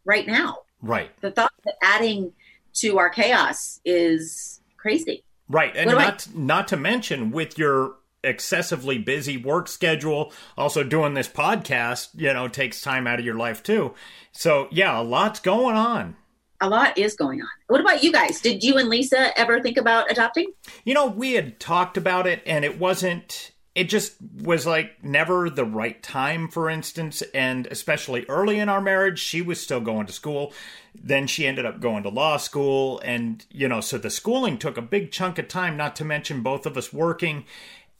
right 0.05 0.27
now. 0.27 0.59
Right. 0.81 1.09
The 1.21 1.31
thought 1.31 1.53
that 1.63 1.75
adding 1.81 2.33
to 2.75 2.97
our 2.97 3.09
chaos 3.09 3.79
is 3.85 4.61
crazy. 4.77 5.23
Right, 5.47 5.75
and 5.75 5.89
not 5.91 6.27
I- 6.27 6.37
not 6.37 6.67
to 6.69 6.77
mention 6.77 7.31
with 7.31 7.57
your 7.57 7.95
excessively 8.23 8.97
busy 8.97 9.37
work 9.37 9.67
schedule, 9.67 10.33
also 10.57 10.83
doing 10.83 11.13
this 11.13 11.27
podcast, 11.27 12.09
you 12.15 12.33
know, 12.33 12.47
takes 12.47 12.81
time 12.81 13.05
out 13.05 13.19
of 13.19 13.25
your 13.25 13.35
life 13.35 13.61
too. 13.61 13.93
So 14.31 14.67
yeah, 14.71 14.99
a 14.99 15.03
lot's 15.03 15.39
going 15.39 15.75
on 15.75 16.15
a 16.61 16.69
lot 16.69 16.97
is 16.97 17.15
going 17.15 17.41
on. 17.41 17.47
What 17.67 17.81
about 17.81 18.03
you 18.03 18.11
guys? 18.11 18.39
Did 18.41 18.63
you 18.63 18.77
and 18.77 18.89
Lisa 18.89 19.37
ever 19.39 19.61
think 19.61 19.77
about 19.77 20.09
adopting? 20.11 20.51
You 20.83 20.93
know, 20.93 21.07
we 21.07 21.33
had 21.33 21.59
talked 21.59 21.97
about 21.97 22.27
it 22.27 22.41
and 22.45 22.63
it 22.63 22.79
wasn't 22.79 23.51
it 23.75 23.89
just 23.89 24.15
was 24.41 24.65
like 24.65 25.03
never 25.03 25.49
the 25.49 25.65
right 25.65 26.01
time 26.01 26.47
for 26.47 26.69
instance 26.69 27.21
and 27.33 27.67
especially 27.67 28.25
early 28.29 28.57
in 28.57 28.69
our 28.69 28.79
marriage 28.79 29.19
she 29.19 29.41
was 29.41 29.59
still 29.59 29.81
going 29.81 30.07
to 30.07 30.13
school. 30.13 30.53
Then 30.95 31.27
she 31.27 31.45
ended 31.45 31.65
up 31.65 31.81
going 31.81 32.03
to 32.03 32.09
law 32.09 32.37
school 32.37 33.01
and 33.03 33.45
you 33.51 33.67
know 33.67 33.81
so 33.81 33.97
the 33.97 34.09
schooling 34.09 34.57
took 34.57 34.77
a 34.77 34.81
big 34.81 35.11
chunk 35.11 35.37
of 35.37 35.49
time 35.49 35.75
not 35.75 35.95
to 35.97 36.05
mention 36.05 36.41
both 36.41 36.65
of 36.65 36.77
us 36.77 36.93
working. 36.93 37.43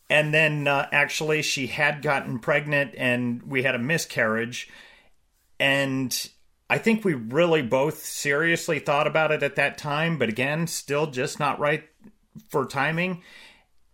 And 0.09 0.33
then 0.33 0.67
uh, 0.67 0.87
actually 0.93 1.41
she 1.41 1.67
had 1.67 2.01
gotten 2.01 2.39
pregnant 2.39 2.95
and 2.97 3.43
we 3.43 3.63
had 3.63 3.75
a 3.75 3.79
miscarriage. 3.79 4.69
And 5.59 6.29
I 6.69 6.77
think 6.77 7.03
we 7.03 7.13
really 7.13 7.61
both 7.61 8.05
seriously 8.05 8.79
thought 8.79 9.07
about 9.07 9.31
it 9.31 9.43
at 9.43 9.55
that 9.57 9.77
time, 9.77 10.17
but 10.17 10.29
again, 10.29 10.67
still 10.67 11.07
just 11.07 11.39
not 11.39 11.59
right 11.59 11.83
for 12.49 12.65
timing. 12.65 13.23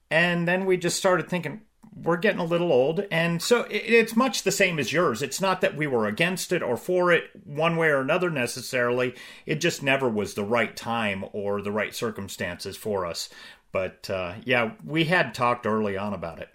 And 0.10 0.48
then 0.48 0.66
we 0.66 0.78
just 0.78 0.98
started 0.98 1.30
thinking, 1.30 1.62
we're 1.96 2.18
getting 2.18 2.40
a 2.40 2.46
little 2.46 2.72
old. 2.72 3.06
And 3.12 3.42
so 3.42 3.66
it's 3.70 4.16
much 4.16 4.44
the 4.44 4.52
same 4.52 4.80
as 4.80 4.94
yours. 4.94 5.22
It's 5.22 5.42
not 5.42 5.62
that 5.62 5.76
we 5.76 5.88
were 5.88 6.08
against 6.08 6.52
it 6.52 6.64
or 6.64 6.78
for 6.78 7.12
it 7.12 7.26
one 7.44 7.76
way 7.76 7.90
or 7.90 8.00
another 8.00 8.30
necessarily. 8.30 9.16
It 9.46 9.56
just 9.56 9.84
never 9.84 10.08
was 10.08 10.34
the 10.34 10.44
right 10.44 10.76
time 10.76 11.26
or 11.34 11.62
the 11.62 11.72
right 11.72 11.94
circumstances 11.94 12.78
for 12.78 13.06
us. 13.06 13.30
But 13.72 14.10
uh, 14.10 14.36
yeah, 14.44 14.72
we 14.86 15.06
had 15.06 15.34
talked 15.34 15.66
early 15.66 15.98
on 15.98 16.14
about 16.14 16.40
it. 16.40 16.50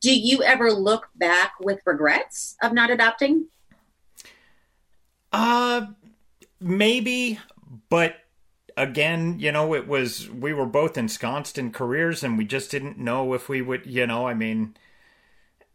Do 0.00 0.12
you 0.12 0.42
ever 0.42 0.72
look 0.72 1.08
back 1.14 1.54
with 1.60 1.80
regrets 1.84 2.56
of 2.62 2.72
not 2.72 2.90
adopting? 2.90 3.46
Uh, 5.32 5.86
maybe, 6.60 7.38
but 7.88 8.16
again, 8.76 9.36
you 9.38 9.52
know, 9.52 9.74
it 9.74 9.88
was 9.88 10.28
we 10.28 10.52
were 10.52 10.66
both 10.66 10.98
ensconced 10.98 11.58
in 11.58 11.72
careers, 11.72 12.22
and 12.22 12.36
we 12.36 12.44
just 12.44 12.70
didn't 12.70 12.98
know 12.98 13.34
if 13.34 13.48
we 13.48 13.62
would, 13.62 13.86
you 13.86 14.06
know, 14.06 14.26
I 14.26 14.34
mean. 14.34 14.76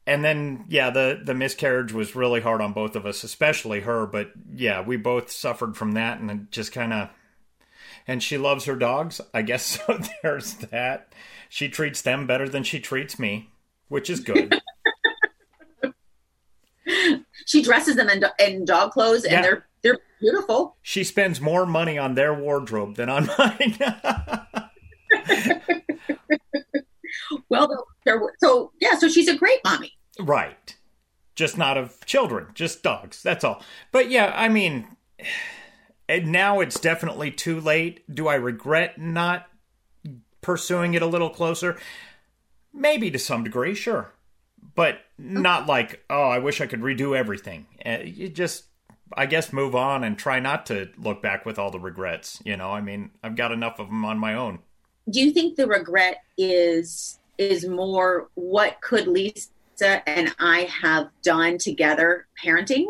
And 0.07 0.25
then, 0.25 0.65
yeah, 0.67 0.89
the 0.89 1.21
the 1.23 1.35
miscarriage 1.35 1.93
was 1.93 2.15
really 2.15 2.41
hard 2.41 2.59
on 2.61 2.73
both 2.73 2.95
of 2.95 3.05
us, 3.05 3.23
especially 3.23 3.81
her. 3.81 4.05
But 4.05 4.31
yeah, 4.53 4.81
we 4.81 4.97
both 4.97 5.31
suffered 5.31 5.77
from 5.77 5.93
that, 5.93 6.19
and 6.19 6.31
it 6.31 6.51
just 6.51 6.71
kind 6.71 6.93
of. 6.93 7.09
And 8.07 8.23
she 8.23 8.37
loves 8.37 8.65
her 8.65 8.75
dogs, 8.75 9.21
I 9.33 9.41
guess. 9.43 9.79
So 9.87 9.99
there's 10.23 10.55
that. 10.55 11.13
She 11.49 11.69
treats 11.69 12.01
them 12.01 12.25
better 12.25 12.49
than 12.49 12.63
she 12.63 12.79
treats 12.79 13.19
me, 13.19 13.51
which 13.89 14.09
is 14.09 14.21
good. 14.21 14.59
she 17.45 17.61
dresses 17.61 17.95
them 17.95 18.09
in, 18.09 18.23
in 18.39 18.65
dog 18.65 18.91
clothes, 18.91 19.23
and 19.23 19.33
yeah. 19.33 19.41
they're 19.41 19.65
they're 19.83 19.99
beautiful. 20.19 20.77
She 20.81 21.03
spends 21.03 21.41
more 21.41 21.65
money 21.65 21.97
on 21.97 22.15
their 22.15 22.33
wardrobe 22.33 22.95
than 22.95 23.09
on 23.09 23.29
mine. 23.37 23.77
well, 27.49 27.87
so 28.39 28.71
yeah, 28.79 28.97
so 28.97 29.09
she's 29.09 29.27
a 29.27 29.35
great 29.35 29.59
mommy, 29.63 29.93
right? 30.19 30.75
Just 31.35 31.57
not 31.57 31.77
of 31.77 32.05
children, 32.05 32.47
just 32.53 32.83
dogs. 32.83 33.23
That's 33.23 33.43
all. 33.43 33.63
But 33.91 34.09
yeah, 34.09 34.33
I 34.35 34.49
mean, 34.49 34.87
and 36.07 36.31
now 36.31 36.59
it's 36.59 36.79
definitely 36.79 37.31
too 37.31 37.59
late. 37.59 38.03
Do 38.13 38.27
I 38.27 38.35
regret 38.35 38.99
not 38.99 39.47
pursuing 40.41 40.93
it 40.93 41.01
a 41.01 41.07
little 41.07 41.29
closer? 41.29 41.77
Maybe 42.73 43.11
to 43.11 43.19
some 43.19 43.43
degree, 43.43 43.73
sure 43.73 44.13
but 44.75 44.99
not 45.17 45.67
like 45.67 46.03
oh 46.09 46.29
i 46.29 46.37
wish 46.37 46.61
i 46.61 46.65
could 46.65 46.81
redo 46.81 47.17
everything 47.17 47.65
uh, 47.85 47.97
you 48.03 48.29
just 48.29 48.65
i 49.15 49.25
guess 49.25 49.53
move 49.53 49.75
on 49.75 50.03
and 50.03 50.17
try 50.17 50.39
not 50.39 50.65
to 50.65 50.89
look 50.97 51.21
back 51.21 51.45
with 51.45 51.57
all 51.59 51.71
the 51.71 51.79
regrets 51.79 52.41
you 52.45 52.57
know? 52.57 52.71
I 52.71 52.81
mean 52.81 53.11
i've 53.23 53.35
got 53.35 53.51
enough 53.51 53.79
of 53.79 53.87
them 53.87 54.05
on 54.05 54.17
my 54.17 54.35
own. 54.35 54.59
Do 55.09 55.19
you 55.19 55.31
think 55.31 55.55
the 55.55 55.67
regret 55.67 56.17
is 56.37 57.19
is 57.37 57.67
more 57.67 58.29
what 58.35 58.79
could 58.81 59.07
lisa 59.07 59.49
and 60.07 60.33
i 60.39 60.69
have 60.81 61.09
done 61.23 61.57
together 61.57 62.27
parenting 62.43 62.85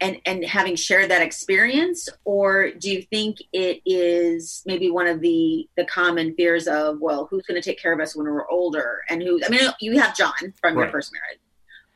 and 0.00 0.20
and 0.26 0.44
having 0.44 0.76
shared 0.76 1.10
that 1.10 1.22
experience? 1.22 2.08
Or 2.24 2.70
do 2.70 2.90
you 2.90 3.02
think 3.02 3.38
it 3.52 3.80
is 3.84 4.62
maybe 4.66 4.90
one 4.90 5.06
of 5.06 5.20
the 5.20 5.68
the 5.76 5.84
common 5.86 6.34
fears 6.34 6.68
of 6.68 7.00
well 7.00 7.26
who's 7.30 7.44
going 7.46 7.60
to 7.60 7.68
take 7.68 7.80
care 7.80 7.92
of 7.92 8.00
us 8.00 8.14
when 8.14 8.26
we're 8.26 8.48
older? 8.48 9.00
And 9.08 9.22
who 9.22 9.40
i 9.44 9.48
mean 9.48 9.70
you 9.80 9.98
have 9.98 10.16
john 10.16 10.32
from 10.60 10.74
right. 10.74 10.84
your 10.84 10.92
first 10.92 11.12
marriage 11.12 11.40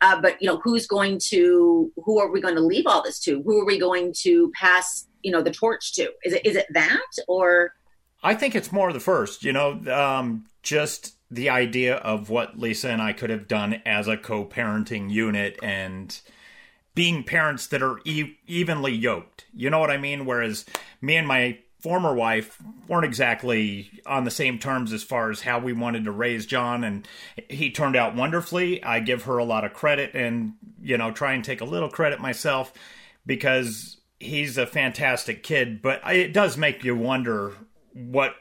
uh, 0.02 0.20
but 0.20 0.40
you 0.42 0.46
know 0.46 0.60
who's 0.62 0.86
going 0.86 1.18
to 1.18 1.90
who 2.04 2.18
are 2.18 2.30
we 2.30 2.40
going 2.40 2.54
to 2.54 2.60
leave 2.60 2.86
all 2.86 3.02
this 3.02 3.18
to 3.18 3.42
who 3.42 3.60
are 3.60 3.64
we 3.64 3.78
going 3.78 4.12
to 4.18 4.52
pass 4.54 5.06
you 5.22 5.32
know 5.32 5.42
the 5.42 5.50
torch 5.50 5.94
to 5.94 6.10
is 6.24 6.34
it 6.34 6.44
is 6.44 6.56
it 6.56 6.66
that 6.70 7.10
or 7.28 7.72
i 8.22 8.34
think 8.34 8.54
it's 8.54 8.70
more 8.70 8.92
the 8.92 9.00
first 9.00 9.42
you 9.42 9.52
know 9.52 9.80
um, 9.92 10.44
just 10.62 11.16
the 11.30 11.48
idea 11.48 11.96
of 11.96 12.28
what 12.28 12.58
lisa 12.58 12.90
and 12.90 13.00
i 13.00 13.12
could 13.12 13.30
have 13.30 13.48
done 13.48 13.80
as 13.86 14.08
a 14.08 14.16
co-parenting 14.16 15.10
unit 15.10 15.58
and 15.62 16.20
being 16.94 17.24
parents 17.24 17.66
that 17.68 17.82
are 17.82 18.00
e- 18.04 18.36
evenly 18.46 18.92
yoked. 18.92 19.46
You 19.54 19.70
know 19.70 19.78
what 19.78 19.90
I 19.90 19.96
mean? 19.96 20.26
Whereas 20.26 20.64
me 21.00 21.16
and 21.16 21.26
my 21.26 21.58
former 21.82 22.14
wife 22.14 22.62
weren't 22.86 23.04
exactly 23.04 23.90
on 24.06 24.24
the 24.24 24.30
same 24.30 24.58
terms 24.58 24.92
as 24.92 25.02
far 25.02 25.30
as 25.30 25.40
how 25.42 25.58
we 25.58 25.72
wanted 25.72 26.04
to 26.04 26.12
raise 26.12 26.46
John 26.46 26.84
and 26.84 27.06
he 27.48 27.70
turned 27.70 27.96
out 27.96 28.14
wonderfully. 28.14 28.82
I 28.84 29.00
give 29.00 29.24
her 29.24 29.38
a 29.38 29.44
lot 29.44 29.64
of 29.64 29.74
credit 29.74 30.14
and 30.14 30.54
you 30.80 30.96
know 30.96 31.10
try 31.10 31.32
and 31.32 31.44
take 31.44 31.60
a 31.60 31.66
little 31.66 31.88
credit 31.88 32.20
myself 32.20 32.72
because 33.26 34.00
he's 34.20 34.56
a 34.56 34.66
fantastic 34.66 35.42
kid, 35.42 35.82
but 35.82 36.00
it 36.06 36.32
does 36.32 36.56
make 36.56 36.84
you 36.84 36.96
wonder 36.96 37.52
what 37.92 38.34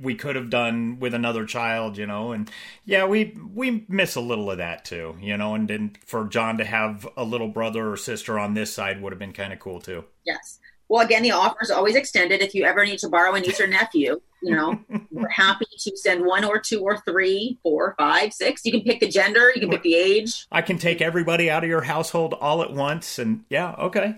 we 0.00 0.14
could 0.14 0.36
have 0.36 0.48
done 0.50 0.98
with 1.00 1.12
another 1.12 1.44
child, 1.44 1.98
you 1.98 2.06
know, 2.06 2.32
and 2.32 2.50
yeah, 2.84 3.04
we 3.04 3.36
we 3.52 3.84
miss 3.88 4.14
a 4.14 4.20
little 4.20 4.50
of 4.50 4.58
that 4.58 4.84
too, 4.84 5.16
you 5.20 5.36
know, 5.36 5.54
and 5.54 5.68
then 5.68 5.96
for 6.06 6.26
John 6.26 6.58
to 6.58 6.64
have 6.64 7.06
a 7.16 7.24
little 7.24 7.48
brother 7.48 7.90
or 7.90 7.96
sister 7.96 8.38
on 8.38 8.54
this 8.54 8.72
side 8.72 9.02
would 9.02 9.12
have 9.12 9.18
been 9.18 9.32
kind 9.32 9.52
of 9.52 9.58
cool 9.58 9.80
too. 9.80 10.04
Yes. 10.24 10.58
Well, 10.88 11.04
again, 11.04 11.22
the 11.22 11.32
offer 11.32 11.58
is 11.62 11.70
always 11.70 11.94
extended. 11.94 12.40
If 12.40 12.54
you 12.54 12.64
ever 12.64 12.84
need 12.84 12.98
to 13.00 13.08
borrow 13.08 13.34
a 13.34 13.40
niece 13.40 13.60
or 13.60 13.66
nephew, 13.66 14.20
you 14.42 14.54
know, 14.54 14.80
we're 15.10 15.28
happy 15.28 15.66
to 15.78 15.96
send 15.96 16.24
one 16.24 16.44
or 16.44 16.58
two 16.58 16.80
or 16.80 16.98
three, 16.98 17.58
four, 17.62 17.94
five, 17.98 18.32
six. 18.32 18.64
You 18.64 18.72
can 18.72 18.82
pick 18.82 19.00
the 19.00 19.08
gender, 19.08 19.52
you 19.54 19.60
can 19.60 19.70
pick 19.70 19.82
the 19.82 19.94
age. 19.94 20.46
I 20.50 20.62
can 20.62 20.78
take 20.78 21.02
everybody 21.02 21.50
out 21.50 21.62
of 21.62 21.68
your 21.68 21.82
household 21.82 22.34
all 22.34 22.62
at 22.62 22.72
once, 22.72 23.18
and 23.18 23.44
yeah, 23.50 23.74
okay. 23.78 24.16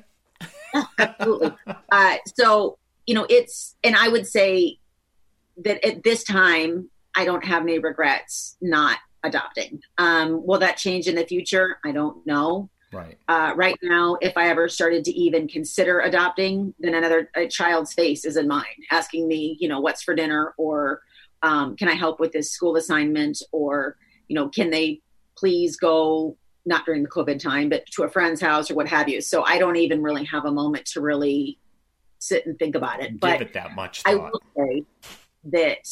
absolutely. 0.99 1.53
Uh, 1.91 2.17
so 2.37 2.79
you 3.07 3.15
know, 3.15 3.27
it's 3.29 3.75
and 3.83 3.97
I 3.97 4.09
would 4.09 4.27
say 4.27 4.79
that 5.65 5.85
at 5.85 6.05
this 6.05 6.23
time, 6.23 6.91
I 7.17 7.25
don't 7.25 7.45
have 7.45 7.63
any 7.63 7.79
regrets 7.79 8.57
not 8.61 8.99
adopting. 9.25 9.83
Um, 9.99 10.47
will 10.47 10.61
that 10.61 10.77
change 10.77 11.09
in 11.09 11.17
the 11.17 11.27
future? 11.27 11.79
I 11.85 11.93
don't 11.93 12.25
know. 12.27 12.71
Right. 12.93 13.19
Uh, 13.29 13.53
right 13.55 13.79
now, 13.83 14.17
if 14.21 14.37
I 14.37 14.49
ever 14.49 14.69
started 14.69 15.05
to 15.05 15.13
even 15.13 15.47
consider 15.47 16.01
adopting, 16.01 16.75
then 16.81 16.95
another 16.95 17.31
child's 17.49 17.93
face 17.93 18.25
is 18.25 18.37
in 18.37 18.49
mine, 18.49 18.65
asking 18.91 19.29
me, 19.29 19.57
you 19.61 19.69
know, 19.69 19.81
what's 19.81 20.03
for 20.03 20.15
dinner, 20.15 20.55
or 20.59 21.03
um, 21.43 21.77
can 21.77 21.89
I 21.89 21.95
help 21.95 22.19
with 22.19 22.33
this 22.33 22.51
school 22.51 22.77
assignment, 22.77 23.43
or 23.53 23.97
you 24.27 24.35
know, 24.35 24.49
can 24.49 24.71
they 24.71 25.01
please 25.37 25.77
go 25.77 26.37
not 26.67 26.85
during 26.85 27.03
the 27.03 27.09
COVID 27.09 27.39
time, 27.39 27.69
but 27.69 27.87
to 27.93 28.03
a 28.03 28.11
friend's 28.11 28.41
house 28.41 28.71
or 28.71 28.75
what 28.75 28.89
have 28.89 29.09
you. 29.09 29.21
So 29.21 29.43
I 29.43 29.59
don't 29.59 29.77
even 29.77 30.03
really 30.03 30.25
have 30.25 30.45
a 30.45 30.53
moment 30.53 30.87
to 30.87 31.01
really 31.01 31.59
sit 32.19 32.45
and 32.47 32.59
think 32.59 32.75
about 32.75 33.01
it. 33.01 33.13
Give 33.13 33.21
but 33.21 33.41
it 33.41 33.53
that 33.55 33.75
much 33.75 34.03
I 34.05 34.17
will 34.17 34.43
say 34.57 34.83
that 35.45 35.87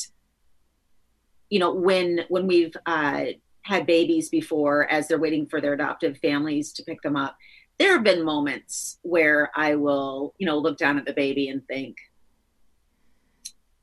you 1.48 1.58
know 1.58 1.72
when 1.72 2.20
when 2.28 2.46
we've 2.46 2.76
uh, 2.86 3.26
had 3.68 3.86
babies 3.86 4.30
before, 4.30 4.90
as 4.90 5.06
they're 5.06 5.18
waiting 5.18 5.46
for 5.46 5.60
their 5.60 5.74
adoptive 5.74 6.18
families 6.18 6.72
to 6.72 6.82
pick 6.82 7.02
them 7.02 7.16
up, 7.16 7.36
there 7.78 7.92
have 7.92 8.02
been 8.02 8.24
moments 8.24 8.98
where 9.02 9.50
I 9.54 9.76
will 9.76 10.34
you 10.38 10.46
know 10.46 10.58
look 10.58 10.78
down 10.78 10.98
at 10.98 11.04
the 11.04 11.12
baby 11.12 11.48
and 11.48 11.64
think. 11.66 11.98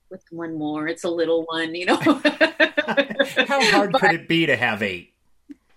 With 0.10 0.24
one 0.32 0.58
more, 0.58 0.88
it's 0.88 1.04
a 1.04 1.10
little 1.10 1.44
one, 1.44 1.76
you 1.76 1.86
know. 1.86 1.96
How 3.48 3.72
hard 3.72 3.94
could 3.94 4.14
it 4.14 4.28
be 4.28 4.46
to 4.46 4.56
have 4.56 4.82
eight? 4.82 5.14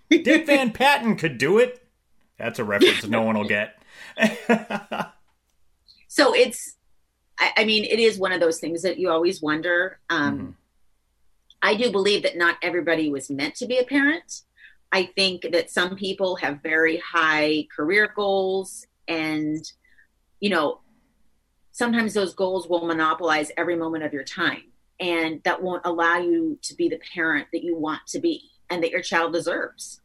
Dick 0.09 0.45
Van 0.45 0.71
Patten 0.73 1.15
could 1.15 1.37
do 1.37 1.57
it. 1.57 1.83
That's 2.37 2.59
a 2.59 2.63
reference 2.63 3.05
no 3.05 3.21
one 3.21 3.37
will 3.37 3.47
get. 3.47 3.81
so 6.07 6.33
it's 6.33 6.75
I, 7.37 7.51
I, 7.57 7.65
mean 7.65 7.85
it 7.85 7.99
is 7.99 8.17
one 8.17 8.31
of 8.31 8.39
those 8.39 8.59
things 8.59 8.81
that 8.83 8.97
you 8.97 9.09
always 9.09 9.41
wonder 9.41 9.99
um, 10.09 10.37
mm-hmm. 10.37 10.51
I 11.61 11.75
do 11.75 11.91
believe 11.91 12.23
that 12.23 12.37
not 12.37 12.57
everybody 12.61 13.09
was 13.09 13.29
meant 13.29 13.55
to 13.55 13.65
be 13.65 13.77
a 13.77 13.83
parent. 13.83 14.41
I 14.91 15.05
think 15.15 15.51
that 15.51 15.69
some 15.69 15.95
people 15.95 16.35
have 16.37 16.63
very 16.63 16.97
high 16.97 17.67
career 17.75 18.11
goals 18.15 18.87
and 19.07 19.63
you 20.39 20.49
know 20.49 20.79
sometimes 21.71 22.13
those 22.13 22.33
goals 22.33 22.67
will 22.67 22.85
monopolize 22.85 23.51
every 23.55 23.75
moment 23.75 24.03
of 24.03 24.13
your 24.13 24.23
time 24.23 24.63
and 24.99 25.41
that 25.43 25.61
won't 25.61 25.85
allow 25.85 26.17
you 26.17 26.59
to 26.63 26.75
be 26.75 26.89
the 26.89 26.99
parent 27.13 27.47
that 27.53 27.63
you 27.63 27.75
want 27.75 28.01
to 28.07 28.19
be 28.19 28.49
and 28.69 28.83
that 28.83 28.91
your 28.91 29.01
child 29.01 29.33
deserves. 29.33 30.01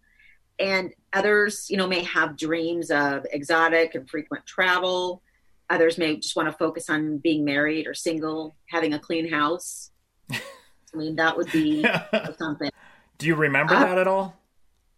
And 0.59 0.95
others 1.13 1.69
you 1.71 1.77
know 1.77 1.87
may 1.87 2.03
have 2.05 2.37
dreams 2.37 2.91
of 2.91 3.27
exotic 3.33 3.95
and 3.95 4.09
frequent 4.09 4.47
travel. 4.47 5.23
Others 5.71 5.97
may 5.97 6.17
just 6.17 6.37
want 6.37 6.49
to 6.51 6.57
focus 6.59 6.91
on 6.91 7.19
being 7.19 7.45
married 7.45 7.87
or 7.87 7.95
single 7.95 8.55
having 8.67 8.93
a 8.93 8.99
clean 8.99 9.31
house 9.31 9.91
i 10.95 10.97
mean 10.97 11.17
that 11.17 11.37
would 11.37 11.51
be 11.53 11.85
something 12.39 12.71
do 13.19 13.27
you 13.27 13.35
remember 13.35 13.75
uh, 13.75 13.81
that 13.81 13.99
at 13.99 14.07
all 14.07 14.35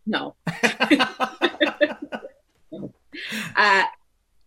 no 0.07 0.37
uh, 3.57 3.83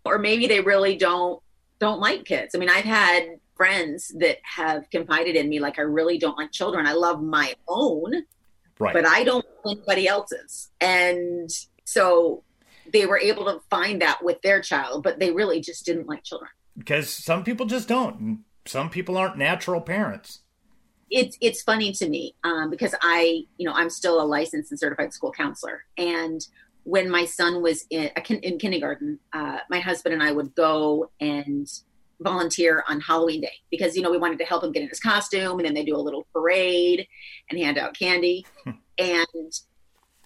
or 0.05 0.17
maybe 0.17 0.47
they 0.47 0.61
really 0.61 0.95
don't 0.95 1.41
don't 1.79 1.99
like 1.99 2.23
kids 2.25 2.55
i 2.55 2.57
mean 2.57 2.69
i've 2.69 2.85
had 2.85 3.39
friends 3.55 4.13
that 4.17 4.37
have 4.43 4.89
confided 4.89 5.35
in 5.35 5.49
me 5.49 5.59
like 5.59 5.79
i 5.79 5.81
really 5.81 6.17
don't 6.17 6.37
like 6.37 6.51
children 6.51 6.87
i 6.87 6.93
love 6.93 7.21
my 7.21 7.53
own 7.67 8.23
right. 8.79 8.93
but 8.93 9.05
I 9.05 9.23
don't 9.23 9.45
anybody 9.65 10.07
else's. 10.07 10.69
And 10.81 11.49
so 11.85 12.43
they 12.91 13.05
were 13.05 13.19
able 13.19 13.45
to 13.45 13.59
find 13.69 14.01
that 14.01 14.23
with 14.23 14.41
their 14.41 14.61
child, 14.61 15.03
but 15.03 15.19
they 15.19 15.31
really 15.31 15.61
just 15.61 15.85
didn't 15.85 16.07
like 16.07 16.23
children. 16.23 16.49
Because 16.77 17.09
some 17.09 17.43
people 17.43 17.65
just 17.65 17.87
don't. 17.87 18.43
Some 18.65 18.89
people 18.89 19.17
aren't 19.17 19.37
natural 19.37 19.81
parents. 19.81 20.39
It's 21.11 21.37
it's 21.41 21.61
funny 21.61 21.91
to 21.93 22.07
me 22.07 22.35
um, 22.43 22.69
because 22.69 22.93
I, 23.01 23.43
you 23.57 23.67
know, 23.67 23.73
I'm 23.73 23.89
still 23.89 24.21
a 24.21 24.23
licensed 24.23 24.71
and 24.71 24.79
certified 24.79 25.13
school 25.13 25.31
counselor, 25.31 25.85
and 25.97 26.45
when 26.83 27.09
my 27.09 27.25
son 27.25 27.61
was 27.61 27.85
in, 27.89 28.09
in 28.41 28.57
kindergarten, 28.57 29.19
uh, 29.33 29.59
my 29.69 29.79
husband 29.79 30.13
and 30.13 30.23
I 30.23 30.31
would 30.31 30.55
go 30.55 31.11
and 31.19 31.67
volunteer 32.21 32.83
on 32.87 32.99
Halloween 32.99 33.41
day 33.41 33.53
because 33.69 33.95
you 33.95 34.01
know 34.01 34.11
we 34.11 34.17
wanted 34.17 34.39
to 34.39 34.45
help 34.45 34.63
him 34.63 34.71
get 34.71 34.83
in 34.83 34.89
his 34.89 34.99
costume 34.99 35.59
and 35.59 35.65
then 35.65 35.73
they 35.73 35.85
do 35.85 35.95
a 35.95 35.97
little 35.97 36.27
parade 36.33 37.07
and 37.49 37.59
hand 37.59 37.77
out 37.77 37.97
candy. 37.97 38.45
And 38.97 39.53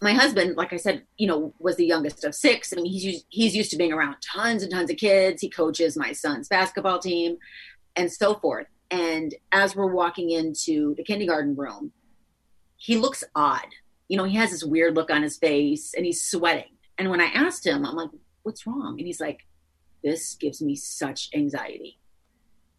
my 0.02 0.14
husband 0.14 0.58
like 0.58 0.74
I 0.74 0.78
said 0.78 1.04
you 1.18 1.28
know 1.28 1.54
was 1.60 1.76
the 1.76 1.86
youngest 1.86 2.24
of 2.24 2.34
six. 2.34 2.74
I 2.74 2.78
mean 2.78 2.92
he's 2.92 3.06
used, 3.06 3.26
he's 3.30 3.56
used 3.56 3.70
to 3.72 3.78
being 3.78 3.94
around 3.94 4.16
tons 4.22 4.64
and 4.64 4.72
tons 4.72 4.90
of 4.90 4.98
kids. 4.98 5.42
He 5.42 5.50
coaches 5.50 5.96
my 5.96 6.14
son's 6.14 6.48
basketball 6.48 6.98
team 6.98 7.38
and 7.96 8.12
so 8.12 8.34
forth 8.36 8.66
and 8.92 9.36
as 9.52 9.76
we're 9.76 9.94
walking 9.94 10.30
into 10.30 10.94
the 10.96 11.04
kindergarten 11.04 11.56
room 11.56 11.92
he 12.78 12.98
looks 12.98 13.24
odd 13.36 13.68
you 14.08 14.18
know 14.18 14.24
he 14.24 14.36
has 14.36 14.52
this 14.52 14.64
weird 14.64 14.96
look 14.96 15.10
on 15.10 15.24
his 15.24 15.38
face 15.38 15.94
and 15.96 16.06
he's 16.06 16.24
sweating 16.24 16.72
and 16.98 17.10
when 17.10 17.22
I 17.22 17.26
asked 17.26 17.66
him 17.66 17.86
I'm 17.86 17.96
like 17.96 18.10
what's 18.44 18.68
wrong 18.68 18.96
and 18.98 19.08
he's 19.08 19.22
like 19.22 19.46
this 20.04 20.36
gives 20.36 20.62
me 20.62 20.76
such 20.76 21.30
anxiety. 21.34 21.98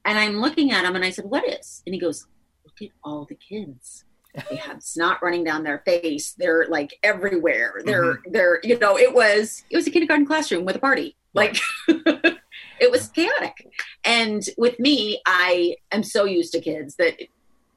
And 0.04 0.18
I'm 0.18 0.40
looking 0.40 0.70
at 0.70 0.84
him 0.84 0.94
and 0.94 1.04
I 1.04 1.10
said, 1.10 1.24
What 1.24 1.48
is? 1.48 1.82
And 1.86 1.94
he 1.94 2.00
goes, 2.00 2.26
Look 2.64 2.82
at 2.82 2.94
all 3.02 3.26
the 3.28 3.34
kids. 3.36 4.04
They 4.50 4.56
have 4.56 4.82
snot 4.82 5.22
running 5.22 5.44
down 5.44 5.62
their 5.62 5.78
face. 5.86 6.32
They're 6.32 6.66
like 6.68 6.98
everywhere. 7.02 7.80
They're 7.84 8.14
mm-hmm. 8.16 8.32
they're 8.32 8.60
you 8.62 8.78
know, 8.78 8.98
it 8.98 9.14
was 9.14 9.64
it 9.70 9.76
was 9.76 9.86
a 9.86 9.90
kindergarten 9.90 10.26
classroom 10.26 10.64
with 10.64 10.76
a 10.76 10.80
party. 10.80 11.16
Like 11.32 11.58
it 12.80 12.90
was 12.90 13.08
chaotic. 13.08 13.68
And 14.04 14.42
with 14.56 14.78
me, 14.78 15.20
I 15.26 15.76
am 15.92 16.02
so 16.02 16.24
used 16.24 16.52
to 16.52 16.60
kids 16.60 16.96
that 16.96 17.14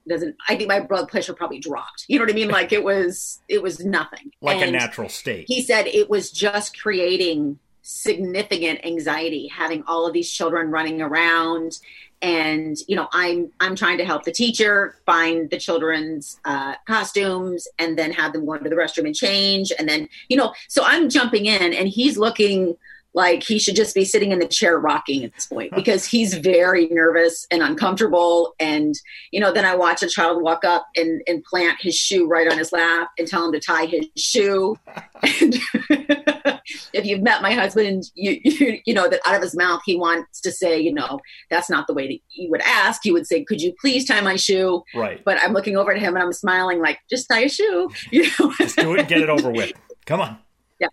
doesn't 0.07 0.35
I 0.47 0.55
think 0.55 0.69
my 0.69 0.79
blood 0.79 1.09
pressure 1.09 1.33
probably 1.33 1.59
dropped. 1.59 2.05
You 2.07 2.19
know 2.19 2.25
what 2.25 2.31
I 2.31 2.35
mean? 2.35 2.49
Like 2.49 2.71
it 2.71 2.83
was 2.83 3.41
it 3.47 3.61
was 3.61 3.83
nothing. 3.83 4.31
Like 4.41 4.61
and 4.61 4.75
a 4.75 4.79
natural 4.79 5.09
state. 5.09 5.45
He 5.47 5.61
said 5.61 5.87
it 5.87 6.09
was 6.09 6.31
just 6.31 6.79
creating 6.79 7.59
significant 7.81 8.85
anxiety 8.85 9.47
having 9.47 9.81
all 9.87 10.05
of 10.05 10.11
these 10.11 10.29
children 10.29 10.69
running 10.69 11.01
around 11.01 11.79
and 12.21 12.75
you 12.85 12.97
know 12.97 13.07
i'm 13.13 13.49
i'm 13.61 13.77
trying 13.77 13.97
to 13.97 14.03
help 14.03 14.23
the 14.23 14.31
teacher 14.31 14.95
find 15.05 15.49
the 15.51 15.57
children's 15.57 16.37
uh, 16.43 16.75
costumes 16.85 17.65
and 17.79 17.97
then 17.97 18.11
have 18.11 18.33
them 18.33 18.45
go 18.45 18.55
into 18.55 18.69
the 18.69 18.75
restroom 18.75 19.05
and 19.05 19.15
change 19.15 19.71
and 19.79 19.87
then 19.87 20.09
you 20.27 20.35
know 20.35 20.53
so 20.67 20.83
i'm 20.83 21.07
jumping 21.07 21.45
in 21.45 21.73
and 21.73 21.87
he's 21.87 22.17
looking 22.17 22.75
like 23.17 23.41
he 23.41 23.57
should 23.57 23.75
just 23.75 23.95
be 23.95 24.05
sitting 24.05 24.31
in 24.31 24.37
the 24.37 24.47
chair 24.47 24.77
rocking 24.77 25.23
at 25.23 25.33
this 25.33 25.47
point 25.47 25.73
because 25.73 26.05
he's 26.05 26.35
very 26.35 26.87
nervous 26.89 27.47
and 27.49 27.63
uncomfortable. 27.63 28.53
And 28.59 28.93
you 29.31 29.39
know 29.39 29.51
then 29.51 29.65
i 29.65 29.75
watch 29.75 30.03
a 30.03 30.07
child 30.07 30.43
walk 30.43 30.63
up 30.63 30.85
and, 30.95 31.23
and 31.27 31.43
plant 31.43 31.79
his 31.81 31.95
shoe 31.95 32.27
right 32.27 32.49
on 32.49 32.59
his 32.59 32.71
lap 32.71 33.09
and 33.17 33.27
tell 33.27 33.43
him 33.45 33.53
to 33.53 33.59
tie 33.59 33.87
his 33.87 34.05
shoe. 34.15 34.77
And 35.15 35.55
if 36.93 37.05
you've 37.05 37.23
met 37.23 37.41
my 37.41 37.53
husband 37.53 38.03
you, 38.13 38.39
you 38.43 38.79
you 38.85 38.93
know 38.93 39.09
that 39.09 39.21
out 39.25 39.33
of 39.33 39.41
his 39.41 39.55
mouth 39.55 39.81
he 39.83 39.97
wants 39.97 40.39
to 40.41 40.51
say 40.51 40.79
you 40.79 40.93
know 40.93 41.19
that's 41.49 41.71
not 41.71 41.87
the 41.87 41.95
way 41.95 42.07
that 42.07 42.19
you 42.35 42.51
would 42.51 42.61
ask. 42.61 43.01
He 43.03 43.11
would 43.11 43.25
say 43.25 43.43
could 43.43 43.61
you 43.61 43.73
please 43.81 44.05
tie 44.05 44.21
my 44.21 44.35
shoe? 44.35 44.83
Right. 44.93 45.23
But 45.25 45.39
i'm 45.41 45.53
looking 45.53 45.75
over 45.75 45.91
at 45.91 45.99
him 45.99 46.13
and 46.13 46.21
i'm 46.23 46.33
smiling 46.33 46.81
like 46.81 46.99
just 47.09 47.27
tie 47.27 47.45
a 47.45 47.49
shoe. 47.49 47.89
You 48.11 48.29
know? 48.39 48.53
Just 48.59 48.77
do 48.77 48.93
it 48.93 48.99
and 48.99 49.07
get 49.07 49.21
it 49.21 49.29
over 49.29 49.49
with. 49.49 49.73
Come 50.05 50.21
on. 50.21 50.37
Yeah 50.79 50.89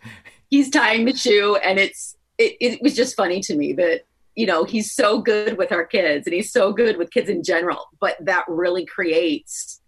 he's 0.50 0.70
tying 0.70 1.04
the 1.04 1.14
shoe 1.14 1.56
and 1.56 1.78
it's 1.78 2.16
it, 2.38 2.56
it 2.60 2.82
was 2.82 2.94
just 2.94 3.16
funny 3.16 3.40
to 3.40 3.54
me 3.54 3.72
that 3.72 4.02
you 4.34 4.46
know 4.46 4.64
he's 4.64 4.92
so 4.92 5.20
good 5.20 5.56
with 5.58 5.72
our 5.72 5.84
kids 5.84 6.26
and 6.26 6.34
he's 6.34 6.52
so 6.52 6.72
good 6.72 6.96
with 6.96 7.10
kids 7.10 7.28
in 7.28 7.42
general 7.42 7.86
but 8.00 8.16
that 8.20 8.44
really 8.48 8.84
creates 8.84 9.80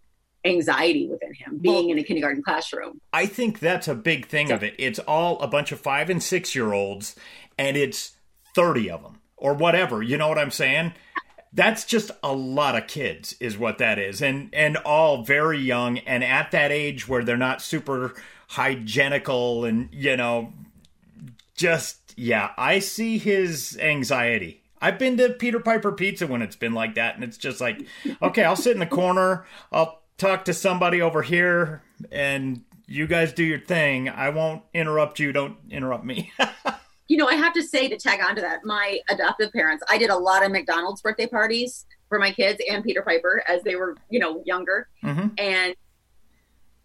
anxiety 0.47 1.09
within 1.09 1.35
him 1.35 1.59
being 1.59 1.87
well, 1.87 1.93
in 1.93 1.99
a 1.99 2.05
kindergarten 2.05 2.43
classroom. 2.43 3.01
I 3.13 3.27
think 3.27 3.59
that's 3.59 3.89
a 3.89 3.95
big 3.95 4.27
thing 4.27 4.51
of 4.53 4.63
it. 4.63 4.75
It's 4.79 4.99
all 5.01 5.41
a 5.41 5.49
bunch 5.49 5.73
of 5.73 5.81
five 5.81 6.09
and 6.09 6.23
six 6.23 6.55
year 6.55 6.73
olds 6.73 7.17
and 7.59 7.77
it's 7.77 8.17
30 8.55 8.91
of 8.91 9.03
them 9.03 9.21
or 9.37 9.55
whatever 9.55 10.03
you 10.03 10.17
know 10.17 10.29
what 10.29 10.39
i'm 10.39 10.51
saying? 10.51 10.95
That's 11.53 11.85
just 11.85 12.11
a 12.23 12.35
lot 12.35 12.77
of 12.77 12.87
kids 12.87 13.35
is 13.41 13.57
what 13.57 13.79
that 13.79 13.99
is 13.99 14.21
and 14.21 14.51
and 14.53 14.77
all 14.79 15.25
very 15.25 15.59
young 15.59 15.99
and 15.99 16.23
at 16.23 16.51
that 16.51 16.71
age 16.71 17.09
where 17.09 17.25
they're 17.25 17.37
not 17.37 17.63
super 17.63 18.15
hygienical 18.49 19.65
and 19.65 19.89
you 19.93 20.17
know 20.17 20.53
just 21.55 22.15
yeah 22.17 22.51
i 22.57 22.79
see 22.79 23.19
his 23.19 23.77
anxiety. 23.81 24.63
I've 24.81 24.99
been 24.99 25.17
to 25.17 25.31
peter 25.31 25.59
piper 25.61 25.93
pizza 25.93 26.27
when 26.27 26.43
it's 26.43 26.57
been 26.57 26.75
like 26.75 26.95
that 26.97 27.15
and 27.15 27.25
it's 27.25 27.39
just 27.39 27.61
like 27.61 27.87
okay 28.23 28.45
i'll 28.45 28.57
sit 28.57 28.75
in 28.75 28.81
the 28.81 28.87
corner 28.87 29.47
i'll 29.73 30.03
talk 30.19 30.45
to 30.45 30.55
somebody 30.55 31.01
over 31.01 31.23
here 31.23 31.83
and 32.13 32.63
you 32.87 33.07
guys 33.07 33.33
do 33.33 33.43
your 33.43 33.59
thing. 33.59 34.09
I 34.09 34.29
won't 34.31 34.63
interrupt 34.73 35.19
you. 35.19 35.33
Don't 35.33 35.57
interrupt 35.71 36.05
me. 36.05 36.33
You 37.09 37.17
know 37.19 37.29
i 37.29 37.35
have 37.37 37.53
to 37.53 37.63
say 37.63 37.89
to 37.89 37.97
tag 37.97 38.19
on 38.21 38.35
to 38.35 38.41
that 38.41 38.65
my 38.65 38.99
adoptive 39.09 39.53
parents 39.53 39.85
i 39.89 39.97
did 39.97 40.11
a 40.11 40.17
lot 40.17 40.45
of 40.45 40.51
mcdonald's 40.51 41.01
birthday 41.01 41.29
parties 41.29 41.87
for 42.09 42.19
my 42.19 42.33
kids 42.33 42.61
and 42.69 42.83
peter 42.83 43.01
piper 43.01 43.45
as 43.47 43.63
they 43.63 43.77
were 43.77 43.97
you 44.11 44.19
know 44.19 44.43
younger. 44.45 44.89
Mm-hmm. 45.05 45.29
and 45.39 45.77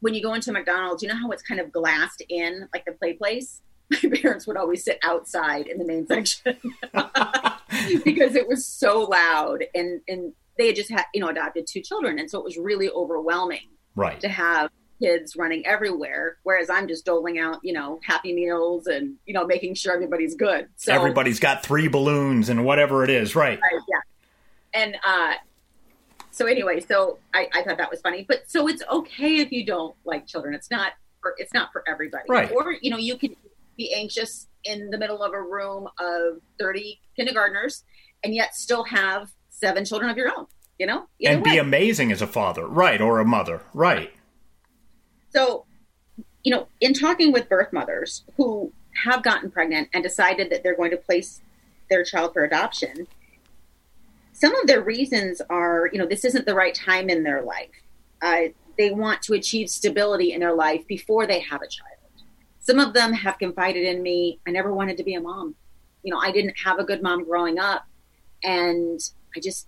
when 0.02 0.14
you 0.14 0.22
go 0.22 0.34
into 0.34 0.52
McDonald's, 0.52 1.02
you 1.02 1.10
know 1.10 1.16
how 1.16 1.30
it's 1.32 1.44
kind 1.44 1.60
of 1.60 1.72
glassed 1.72 2.22
in, 2.28 2.68
like 2.74 2.86
the 2.86 2.92
play 2.92 3.14
place? 3.14 3.62
My 4.04 4.10
parents 4.10 4.46
would 4.48 4.58
always 4.58 4.84
sit 4.84 5.00
outside 5.04 5.68
in 5.68 5.78
the 5.78 5.86
main 5.86 6.06
section 6.08 6.58
because 8.04 8.36
it 8.36 8.48
was 8.48 8.66
so 8.66 9.04
loud 9.04 9.64
and, 9.74 10.02
and 10.08 10.34
they 10.58 10.68
had 10.68 10.76
just 10.76 10.90
had, 10.92 11.06
you 11.14 11.22
know, 11.22 11.30
adopted 11.30 11.68
two 11.68 11.82
children. 11.82 12.20
And 12.20 12.30
so 12.30 12.38
it 12.40 12.44
was 12.44 12.58
really 12.58 12.90
overwhelming 12.90 13.68
right. 13.96 14.20
to 14.22 14.30
have 14.30 14.70
kids 15.02 15.36
running 15.36 15.66
everywhere, 15.66 16.38
whereas 16.44 16.70
I'm 16.70 16.88
just 16.88 17.06
doling 17.06 17.40
out, 17.40 17.60
you 17.64 17.74
know, 17.74 18.00
happy 18.06 18.34
meals 18.34 18.88
and 18.88 19.16
you 19.26 19.34
know 19.34 19.46
making 19.46 19.74
sure 19.74 19.94
everybody's 19.94 20.36
good. 20.36 20.68
So 20.78 20.94
everybody's 20.94 21.40
got 21.40 21.64
three 21.64 21.88
balloons 21.88 22.50
and 22.50 22.64
whatever 22.64 23.04
it 23.04 23.10
is, 23.10 23.36
right? 23.36 23.60
right 23.60 23.82
yeah. 23.90 24.00
And 24.74 24.96
uh, 25.04 25.34
so 26.32 26.46
anyway, 26.46 26.80
so 26.80 27.20
I, 27.34 27.48
I 27.54 27.64
thought 27.64 27.78
that 27.78 27.92
was 27.92 28.02
funny. 28.02 28.26
But 28.28 28.50
so 28.50 28.68
it's 28.68 28.84
okay 28.92 29.38
if 29.38 29.52
you 29.52 29.66
don't 29.66 29.96
like 30.06 30.26
children. 30.28 30.54
It's 30.54 30.72
not 30.72 30.94
for 31.22 31.36
it's 31.38 31.54
not 31.54 31.72
for 31.72 31.84
everybody. 31.88 32.24
Right. 32.30 32.52
Or 32.52 32.74
you 32.82 32.90
know 32.90 32.98
you 32.98 33.18
can 33.18 33.36
be 33.78 33.94
anxious 33.94 34.48
in 34.64 34.90
the 34.90 34.98
middle 34.98 35.24
of 35.24 35.34
a 35.34 35.42
room 35.42 35.88
of 36.00 36.42
30 36.60 37.00
kindergartners 37.16 37.84
and 38.24 38.36
yet 38.36 38.56
still 38.56 38.84
have 38.84 39.32
seven 39.50 39.86
children 39.86 40.10
of 40.10 40.18
your 40.18 40.30
own. 40.36 40.48
You 40.80 40.88
know, 40.88 41.08
Either 41.20 41.36
and 41.36 41.46
way. 41.46 41.52
be 41.52 41.58
amazing 41.60 42.12
as 42.12 42.24
a 42.24 42.28
father, 42.28 42.66
right, 42.68 43.00
or 43.00 43.20
a 43.20 43.26
mother, 43.26 43.62
right. 43.72 44.12
So, 45.30 45.66
you 46.44 46.52
know, 46.52 46.68
in 46.80 46.94
talking 46.94 47.32
with 47.32 47.48
birth 47.48 47.72
mothers 47.72 48.24
who 48.36 48.74
have 49.04 49.22
gotten 49.22 49.52
pregnant 49.52 49.90
and 49.94 50.04
decided 50.04 50.50
that 50.50 50.64
they're 50.64 50.76
going 50.76 50.90
to 50.92 50.98
place 50.98 51.40
their 51.92 52.04
child 52.04 52.34
for 52.34 52.44
adoption, 52.44 53.08
some 54.34 54.56
of 54.56 54.68
their 54.68 54.82
reasons 54.82 55.42
are, 55.50 55.90
you 55.92 56.00
know, 56.00 56.06
this 56.06 56.26
isn't 56.26 56.46
the 56.46 56.56
right 56.56 56.74
time 56.74 57.10
in 57.10 57.24
their 57.24 57.44
life. 57.44 57.70
Uh, 58.22 58.42
they 58.78 58.92
want 58.92 59.22
to 59.24 59.34
achieve 59.34 59.70
stability 59.70 60.34
in 60.34 60.40
their 60.40 60.54
life 60.54 60.86
before 60.88 61.28
they 61.28 61.40
have 61.40 61.62
a 61.62 61.68
child. 61.68 61.98
Some 62.60 62.80
of 62.80 62.94
them 62.94 63.14
have 63.14 63.40
confided 63.40 63.84
in 63.84 64.02
me, 64.02 64.40
I 64.48 64.52
never 64.52 64.74
wanted 64.74 64.98
to 64.98 65.04
be 65.04 65.16
a 65.16 65.22
mom. 65.22 65.56
You 66.04 66.14
know, 66.14 66.20
I 66.20 66.32
didn't 66.32 66.56
have 66.64 66.80
a 66.80 66.84
good 66.84 67.02
mom 67.02 67.26
growing 67.26 67.60
up, 67.60 67.86
and 68.44 69.00
I 69.36 69.40
just, 69.40 69.68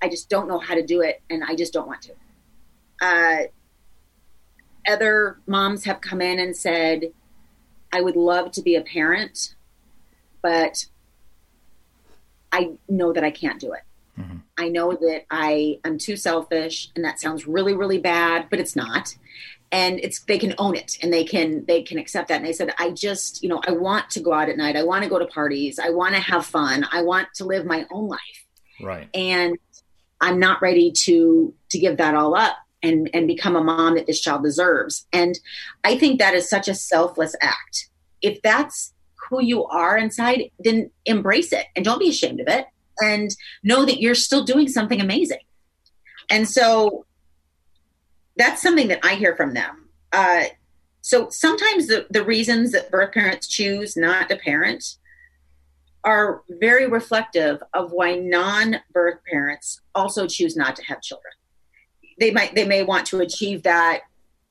I 0.00 0.08
just 0.08 0.28
don't 0.28 0.48
know 0.48 0.58
how 0.58 0.74
to 0.74 0.84
do 0.84 1.00
it, 1.00 1.22
and 1.30 1.42
I 1.44 1.54
just 1.54 1.72
don't 1.72 1.86
want 1.86 2.02
to. 2.02 2.12
Uh, 3.00 3.36
other 4.88 5.40
moms 5.46 5.84
have 5.84 6.00
come 6.00 6.20
in 6.20 6.38
and 6.38 6.56
said, 6.56 7.12
I 7.92 8.00
would 8.00 8.16
love 8.16 8.50
to 8.52 8.62
be 8.62 8.74
a 8.76 8.82
parent, 8.82 9.54
but 10.42 10.86
I 12.54 12.70
know 12.88 13.12
that 13.12 13.24
I 13.24 13.32
can't 13.32 13.60
do 13.60 13.72
it. 13.72 13.82
Mm-hmm. 14.16 14.36
I 14.56 14.68
know 14.68 14.92
that 14.92 15.24
I 15.28 15.80
am 15.84 15.98
too 15.98 16.16
selfish, 16.16 16.92
and 16.94 17.04
that 17.04 17.20
sounds 17.20 17.48
really, 17.48 17.74
really 17.74 17.98
bad, 17.98 18.46
but 18.48 18.60
it's 18.60 18.76
not. 18.76 19.16
And 19.72 19.98
it's 19.98 20.20
they 20.20 20.38
can 20.38 20.54
own 20.58 20.76
it 20.76 20.98
and 21.02 21.12
they 21.12 21.24
can 21.24 21.64
they 21.64 21.82
can 21.82 21.98
accept 21.98 22.28
that. 22.28 22.36
And 22.36 22.46
they 22.46 22.52
said, 22.52 22.72
I 22.78 22.90
just, 22.90 23.42
you 23.42 23.48
know, 23.48 23.60
I 23.66 23.72
want 23.72 24.08
to 24.10 24.20
go 24.20 24.32
out 24.32 24.48
at 24.48 24.56
night. 24.56 24.76
I 24.76 24.84
want 24.84 25.02
to 25.02 25.10
go 25.10 25.18
to 25.18 25.26
parties. 25.26 25.80
I 25.80 25.90
want 25.90 26.14
to 26.14 26.20
have 26.20 26.46
fun. 26.46 26.86
I 26.92 27.02
want 27.02 27.26
to 27.36 27.44
live 27.44 27.66
my 27.66 27.84
own 27.90 28.06
life. 28.06 28.46
Right. 28.80 29.08
And 29.14 29.58
I'm 30.20 30.38
not 30.38 30.62
ready 30.62 30.92
to 30.92 31.52
to 31.70 31.78
give 31.78 31.96
that 31.96 32.14
all 32.14 32.36
up 32.36 32.56
and 32.84 33.10
and 33.12 33.26
become 33.26 33.56
a 33.56 33.64
mom 33.64 33.96
that 33.96 34.06
this 34.06 34.20
child 34.20 34.44
deserves. 34.44 35.08
And 35.12 35.36
I 35.82 35.98
think 35.98 36.20
that 36.20 36.34
is 36.34 36.48
such 36.48 36.68
a 36.68 36.74
selfless 36.74 37.34
act. 37.42 37.88
If 38.22 38.42
that's 38.42 38.93
who 39.28 39.42
you 39.42 39.64
are 39.66 39.96
inside, 39.96 40.50
then 40.58 40.90
embrace 41.06 41.52
it 41.52 41.66
and 41.74 41.84
don't 41.84 41.98
be 41.98 42.08
ashamed 42.08 42.40
of 42.40 42.48
it 42.48 42.66
and 43.00 43.34
know 43.62 43.84
that 43.84 44.00
you're 44.00 44.14
still 44.14 44.44
doing 44.44 44.68
something 44.68 45.00
amazing. 45.00 45.38
And 46.30 46.48
so 46.48 47.06
that's 48.36 48.62
something 48.62 48.88
that 48.88 49.00
I 49.02 49.14
hear 49.14 49.36
from 49.36 49.54
them. 49.54 49.88
Uh, 50.12 50.44
so 51.00 51.28
sometimes 51.30 51.86
the, 51.86 52.06
the 52.10 52.24
reasons 52.24 52.72
that 52.72 52.90
birth 52.90 53.12
parents 53.12 53.46
choose 53.46 53.96
not 53.96 54.28
to 54.28 54.36
parent 54.36 54.96
are 56.04 56.42
very 56.48 56.86
reflective 56.86 57.62
of 57.72 57.92
why 57.92 58.14
non-birth 58.16 59.18
parents 59.30 59.80
also 59.94 60.26
choose 60.26 60.56
not 60.56 60.76
to 60.76 60.84
have 60.84 61.00
children. 61.00 61.32
They 62.20 62.30
might 62.30 62.54
they 62.54 62.66
may 62.66 62.84
want 62.84 63.06
to 63.08 63.20
achieve 63.20 63.64
that 63.64 64.02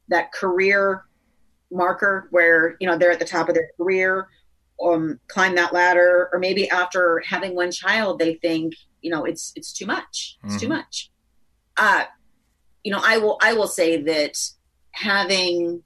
that 0.10 0.34
career 0.34 1.06
marker 1.72 2.28
where 2.32 2.76
you 2.80 2.88
know 2.88 2.98
they're 2.98 3.12
at 3.12 3.20
the 3.20 3.26
top 3.26 3.48
of 3.50 3.56
their 3.56 3.70
career 3.78 4.28
um, 4.82 5.20
climb 5.28 5.56
that 5.56 5.74
ladder, 5.74 6.30
or 6.32 6.40
maybe 6.40 6.70
after 6.70 7.22
having 7.28 7.56
one 7.56 7.72
child, 7.72 8.20
they 8.20 8.36
think, 8.36 8.76
you 9.02 9.12
know, 9.12 9.26
it's 9.26 9.52
it's 9.56 9.74
too 9.74 9.86
much. 9.86 10.38
It's 10.44 10.54
mm-hmm. 10.54 10.58
too 10.60 10.70
much. 10.70 11.12
Uh, 11.78 12.04
you 12.84 12.92
know, 12.92 13.02
I 13.04 13.18
will 13.18 13.38
I 13.42 13.54
will 13.54 13.68
say 13.68 14.02
that 14.04 14.38
having 14.92 15.84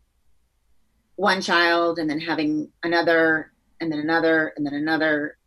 one 1.15 1.41
child 1.41 1.99
and 1.99 2.09
then 2.09 2.19
having 2.19 2.69
another 2.83 3.51
and 3.79 3.91
then 3.91 3.99
another 3.99 4.53
and 4.55 4.65
then 4.65 4.73
another, 4.73 5.37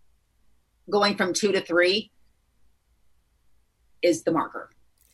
going 0.91 1.17
from 1.17 1.33
two 1.33 1.53
to 1.53 1.61
three 1.61 2.11
is 4.03 4.23
the 4.23 4.33
marker. 4.33 4.71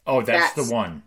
Oh, 0.06 0.22
that's, 0.22 0.54
that's 0.54 0.68
the 0.68 0.74
one. 0.74 1.02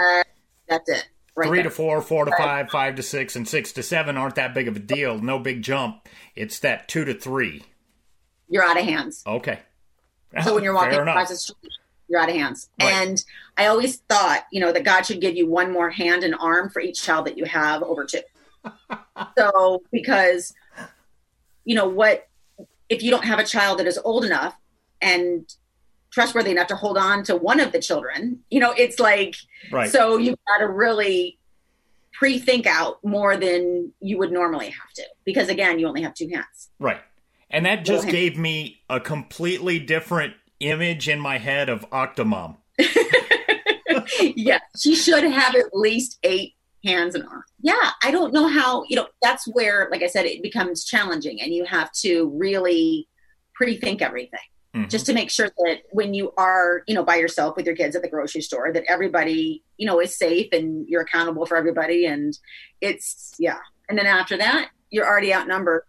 Uh, 0.00 0.22
that's 0.68 0.88
it. 0.88 1.08
Right 1.34 1.48
Three 1.48 1.58
there. 1.58 1.64
to 1.64 1.70
four, 1.70 2.02
four 2.02 2.26
to 2.26 2.32
five, 2.36 2.70
five 2.70 2.96
to 2.96 3.02
six, 3.02 3.36
and 3.36 3.48
six 3.48 3.72
to 3.72 3.82
seven 3.82 4.18
aren't 4.18 4.34
that 4.34 4.52
big 4.52 4.68
of 4.68 4.76
a 4.76 4.80
deal. 4.80 5.18
No 5.18 5.38
big 5.38 5.62
jump. 5.62 6.06
It's 6.36 6.58
that 6.60 6.88
two 6.88 7.06
to 7.06 7.14
three. 7.14 7.64
You're 8.50 8.62
out 8.64 8.78
of 8.78 8.84
hands. 8.84 9.22
Okay. 9.26 9.60
So 10.44 10.54
when 10.54 10.62
you're 10.62 10.74
walking 10.74 10.98
across 10.98 11.30
the 11.30 11.36
street, 11.36 11.72
you're 12.08 12.20
out 12.20 12.28
of 12.28 12.34
hands. 12.34 12.68
Right. 12.78 12.92
And 12.92 13.24
I 13.56 13.66
always 13.66 13.96
thought, 13.96 14.44
you 14.52 14.60
know, 14.60 14.72
that 14.72 14.84
God 14.84 15.02
should 15.06 15.22
give 15.22 15.34
you 15.34 15.48
one 15.48 15.72
more 15.72 15.88
hand 15.88 16.22
and 16.22 16.34
arm 16.34 16.68
for 16.68 16.80
each 16.80 17.02
child 17.02 17.26
that 17.26 17.38
you 17.38 17.46
have 17.46 17.82
over 17.82 18.04
two. 18.04 18.20
so 19.38 19.82
because, 19.90 20.52
you 21.64 21.74
know, 21.74 21.88
what 21.88 22.28
if 22.90 23.02
you 23.02 23.10
don't 23.10 23.24
have 23.24 23.38
a 23.38 23.44
child 23.44 23.78
that 23.78 23.86
is 23.86 23.98
old 24.04 24.26
enough 24.26 24.54
and 25.00 25.50
trustworthy 26.12 26.50
enough 26.50 26.68
to 26.68 26.76
hold 26.76 26.98
on 26.98 27.24
to 27.24 27.36
one 27.36 27.58
of 27.58 27.72
the 27.72 27.80
children. 27.80 28.40
You 28.50 28.60
know, 28.60 28.72
it's 28.76 29.00
like, 29.00 29.34
right. 29.70 29.90
so 29.90 30.18
you've 30.18 30.38
got 30.46 30.58
to 30.58 30.68
really 30.68 31.38
pre 32.12 32.38
think 32.38 32.66
out 32.66 33.02
more 33.02 33.36
than 33.36 33.92
you 34.00 34.18
would 34.18 34.30
normally 34.30 34.66
have 34.66 34.92
to 34.96 35.04
because, 35.24 35.48
again, 35.48 35.78
you 35.78 35.88
only 35.88 36.02
have 36.02 36.14
two 36.14 36.28
hands. 36.28 36.70
Right. 36.78 37.00
And 37.50 37.66
that 37.66 37.84
just 37.84 38.08
gave 38.08 38.38
me 38.38 38.80
a 38.88 38.98
completely 39.00 39.78
different 39.78 40.34
image 40.60 41.08
in 41.08 41.20
my 41.20 41.38
head 41.38 41.68
of 41.68 41.88
Octomom. 41.90 42.56
yeah, 44.20 44.58
she 44.78 44.94
should 44.94 45.24
have 45.24 45.54
at 45.54 45.66
least 45.74 46.18
eight 46.22 46.54
hands 46.84 47.14
and 47.14 47.24
arms. 47.28 47.44
Yeah, 47.60 47.90
I 48.02 48.10
don't 48.10 48.32
know 48.32 48.48
how, 48.48 48.84
you 48.88 48.96
know, 48.96 49.06
that's 49.20 49.46
where, 49.48 49.88
like 49.90 50.02
I 50.02 50.06
said, 50.06 50.24
it 50.24 50.42
becomes 50.42 50.84
challenging 50.84 51.40
and 51.40 51.52
you 51.52 51.64
have 51.64 51.92
to 52.00 52.32
really 52.34 53.06
pre 53.54 53.76
think 53.76 54.00
everything 54.00 54.40
mm-hmm. 54.74 54.88
just 54.88 55.06
to 55.06 55.12
make 55.12 55.30
sure 55.30 55.48
that 55.48 55.82
when 55.90 56.14
you 56.14 56.32
are, 56.36 56.82
you 56.86 56.94
know, 56.94 57.04
by 57.04 57.16
yourself 57.16 57.56
with 57.56 57.66
your 57.66 57.76
kids 57.76 57.94
at 57.96 58.02
the 58.02 58.08
grocery 58.08 58.40
store, 58.40 58.72
that 58.72 58.84
everybody, 58.88 59.62
you 59.76 59.86
know, 59.86 60.00
is 60.00 60.16
safe 60.16 60.48
and 60.52 60.88
you're 60.88 61.02
accountable 61.02 61.46
for 61.46 61.56
everybody. 61.56 62.06
And 62.06 62.36
it's, 62.80 63.34
yeah. 63.38 63.58
And 63.88 63.98
then 63.98 64.06
after 64.06 64.36
that, 64.38 64.70
you're 64.90 65.06
already 65.06 65.34
outnumbered 65.34 65.82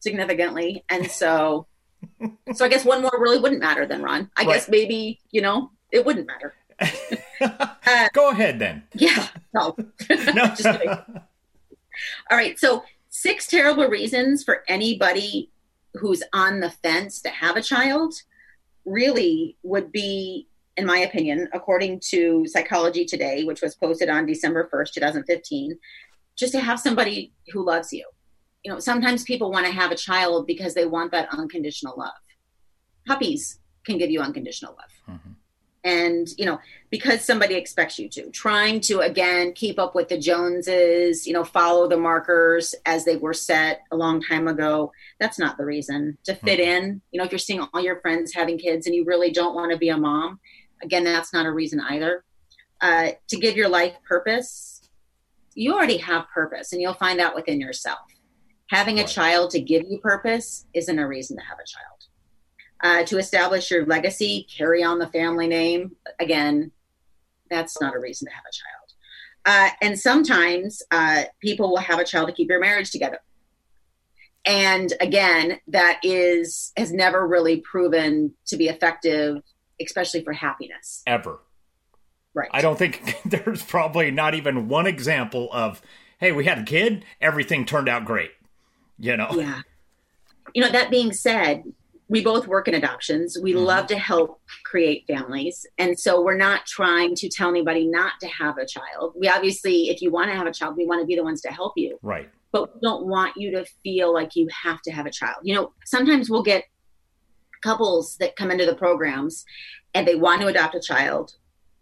significantly. 0.00 0.84
And 0.88 1.10
so, 1.10 1.66
so 2.54 2.64
I 2.64 2.68
guess 2.68 2.84
one 2.84 3.02
more 3.02 3.12
really 3.18 3.38
wouldn't 3.38 3.60
matter 3.60 3.86
then, 3.86 4.02
Ron. 4.02 4.30
I 4.36 4.42
right. 4.42 4.54
guess 4.54 4.68
maybe, 4.68 5.20
you 5.30 5.40
know, 5.40 5.70
it 5.90 6.04
wouldn't 6.04 6.26
matter. 6.26 6.54
uh, 7.40 8.08
Go 8.12 8.30
ahead 8.30 8.58
then. 8.58 8.84
Yeah. 8.94 9.28
No. 9.52 9.74
no. 10.10 10.46
Just 10.46 10.62
kidding. 10.62 10.88
All 10.90 11.18
right. 12.30 12.58
So, 12.58 12.84
six 13.10 13.48
terrible 13.48 13.86
reasons 13.88 14.44
for 14.44 14.62
anybody 14.68 15.50
who's 15.98 16.22
on 16.32 16.60
the 16.60 16.70
fence 16.70 17.20
to 17.22 17.28
have 17.28 17.56
a 17.56 17.62
child 17.62 18.14
really 18.84 19.56
would 19.62 19.92
be, 19.92 20.48
in 20.76 20.86
my 20.86 20.98
opinion, 20.98 21.48
according 21.52 22.00
to 22.10 22.46
Psychology 22.46 23.04
Today, 23.04 23.44
which 23.44 23.62
was 23.62 23.74
posted 23.74 24.08
on 24.08 24.26
December 24.26 24.68
1st, 24.72 24.92
2015, 24.94 25.78
just 26.36 26.52
to 26.52 26.60
have 26.60 26.80
somebody 26.80 27.32
who 27.52 27.64
loves 27.64 27.92
you. 27.92 28.04
You 28.64 28.72
know, 28.72 28.78
sometimes 28.78 29.24
people 29.24 29.50
want 29.50 29.66
to 29.66 29.72
have 29.72 29.90
a 29.90 29.96
child 29.96 30.46
because 30.46 30.74
they 30.74 30.86
want 30.86 31.12
that 31.12 31.28
unconditional 31.32 31.94
love. 31.96 32.12
Puppies 33.06 33.60
can 33.84 33.98
give 33.98 34.10
you 34.10 34.20
unconditional 34.20 34.76
love. 34.76 35.16
Mm-hmm 35.16 35.32
and 35.88 36.28
you 36.36 36.44
know 36.44 36.60
because 36.90 37.24
somebody 37.24 37.54
expects 37.54 37.98
you 37.98 38.08
to. 38.10 38.30
Trying 38.30 38.80
to 38.82 39.00
again 39.00 39.52
keep 39.54 39.78
up 39.78 39.94
with 39.94 40.08
the 40.08 40.18
joneses 40.18 41.26
you 41.26 41.32
know 41.32 41.44
follow 41.44 41.88
the 41.88 41.96
markers 41.96 42.74
as 42.84 43.04
they 43.04 43.16
were 43.16 43.34
set 43.34 43.82
a 43.90 43.96
long 43.96 44.20
time 44.22 44.48
ago 44.48 44.92
that's 45.18 45.38
not 45.38 45.56
the 45.56 45.64
reason 45.64 46.18
to 46.24 46.34
fit 46.34 46.60
mm-hmm. 46.60 46.84
in. 46.84 47.02
You 47.10 47.18
know 47.18 47.24
if 47.24 47.32
you're 47.32 47.38
seeing 47.38 47.60
all 47.60 47.82
your 47.82 48.00
friends 48.00 48.34
having 48.34 48.58
kids 48.58 48.86
and 48.86 48.94
you 48.94 49.04
really 49.04 49.30
don't 49.30 49.54
want 49.54 49.72
to 49.72 49.78
be 49.78 49.88
a 49.88 49.96
mom 49.96 50.40
again 50.82 51.04
that's 51.04 51.32
not 51.32 51.46
a 51.46 51.52
reason 51.52 51.80
either. 51.80 52.24
Uh, 52.80 53.10
to 53.28 53.36
give 53.36 53.56
your 53.56 53.68
life 53.68 53.94
purpose 54.08 54.80
you 55.54 55.74
already 55.74 55.96
have 55.96 56.24
purpose 56.32 56.72
and 56.72 56.80
you'll 56.80 56.94
find 56.94 57.20
out 57.20 57.34
within 57.34 57.60
yourself. 57.60 57.98
Having 58.70 58.98
right. 58.98 59.10
a 59.10 59.12
child 59.12 59.50
to 59.50 59.60
give 59.60 59.82
you 59.88 59.98
purpose 59.98 60.66
isn't 60.72 60.98
a 61.00 61.08
reason 61.08 61.36
to 61.36 61.42
have 61.42 61.58
a 61.58 61.66
child 61.66 61.97
uh, 62.82 63.02
to 63.04 63.18
establish 63.18 63.70
your 63.70 63.86
legacy, 63.86 64.46
carry 64.56 64.82
on 64.82 64.98
the 64.98 65.08
family 65.08 65.46
name. 65.46 65.96
Again, 66.20 66.70
that's 67.50 67.80
not 67.80 67.94
a 67.94 67.98
reason 67.98 68.28
to 68.28 68.34
have 68.34 68.44
a 68.44 68.52
child. 68.52 68.88
Uh, 69.44 69.74
and 69.80 69.98
sometimes 69.98 70.82
uh, 70.90 71.24
people 71.40 71.70
will 71.70 71.78
have 71.78 71.98
a 71.98 72.04
child 72.04 72.28
to 72.28 72.34
keep 72.34 72.48
your 72.48 72.60
marriage 72.60 72.90
together. 72.90 73.18
And 74.44 74.92
again, 75.00 75.60
that 75.68 76.00
is 76.02 76.72
has 76.76 76.92
never 76.92 77.26
really 77.26 77.60
proven 77.60 78.34
to 78.46 78.56
be 78.56 78.68
effective, 78.68 79.42
especially 79.80 80.22
for 80.22 80.32
happiness. 80.32 81.02
Ever. 81.06 81.40
Right. 82.34 82.48
I 82.52 82.60
don't 82.62 82.78
think 82.78 83.16
there's 83.24 83.62
probably 83.62 84.10
not 84.10 84.34
even 84.34 84.68
one 84.68 84.86
example 84.86 85.48
of, 85.52 85.82
hey, 86.18 86.32
we 86.32 86.44
had 86.44 86.58
a 86.58 86.64
kid, 86.64 87.04
everything 87.20 87.64
turned 87.64 87.88
out 87.88 88.04
great. 88.04 88.30
You 88.98 89.16
know? 89.16 89.28
Yeah. 89.32 89.62
You 90.54 90.62
know, 90.62 90.70
that 90.72 90.90
being 90.90 91.12
said, 91.12 91.64
we 92.08 92.22
both 92.24 92.46
work 92.46 92.68
in 92.68 92.74
adoptions. 92.74 93.38
We 93.40 93.52
mm-hmm. 93.52 93.64
love 93.64 93.86
to 93.88 93.98
help 93.98 94.40
create 94.64 95.04
families. 95.06 95.66
And 95.76 95.98
so 95.98 96.22
we're 96.22 96.36
not 96.36 96.66
trying 96.66 97.14
to 97.16 97.28
tell 97.28 97.50
anybody 97.50 97.86
not 97.86 98.12
to 98.20 98.28
have 98.28 98.56
a 98.56 98.66
child. 98.66 99.14
We 99.18 99.28
obviously, 99.28 99.90
if 99.90 100.00
you 100.00 100.10
want 100.10 100.30
to 100.30 100.36
have 100.36 100.46
a 100.46 100.52
child, 100.52 100.76
we 100.76 100.86
want 100.86 101.00
to 101.02 101.06
be 101.06 101.16
the 101.16 101.24
ones 101.24 101.42
to 101.42 101.48
help 101.50 101.74
you. 101.76 101.98
Right. 102.02 102.28
But 102.50 102.74
we 102.74 102.80
don't 102.80 103.06
want 103.06 103.36
you 103.36 103.50
to 103.52 103.66
feel 103.82 104.12
like 104.12 104.34
you 104.34 104.48
have 104.64 104.80
to 104.82 104.90
have 104.90 105.04
a 105.04 105.10
child. 105.10 105.36
You 105.42 105.54
know, 105.54 105.72
sometimes 105.84 106.30
we'll 106.30 106.42
get 106.42 106.64
couples 107.62 108.16
that 108.18 108.36
come 108.36 108.50
into 108.50 108.64
the 108.64 108.74
programs 108.74 109.44
and 109.94 110.06
they 110.06 110.14
want 110.14 110.40
to 110.40 110.46
adopt 110.46 110.74
a 110.74 110.80
child 110.80 111.34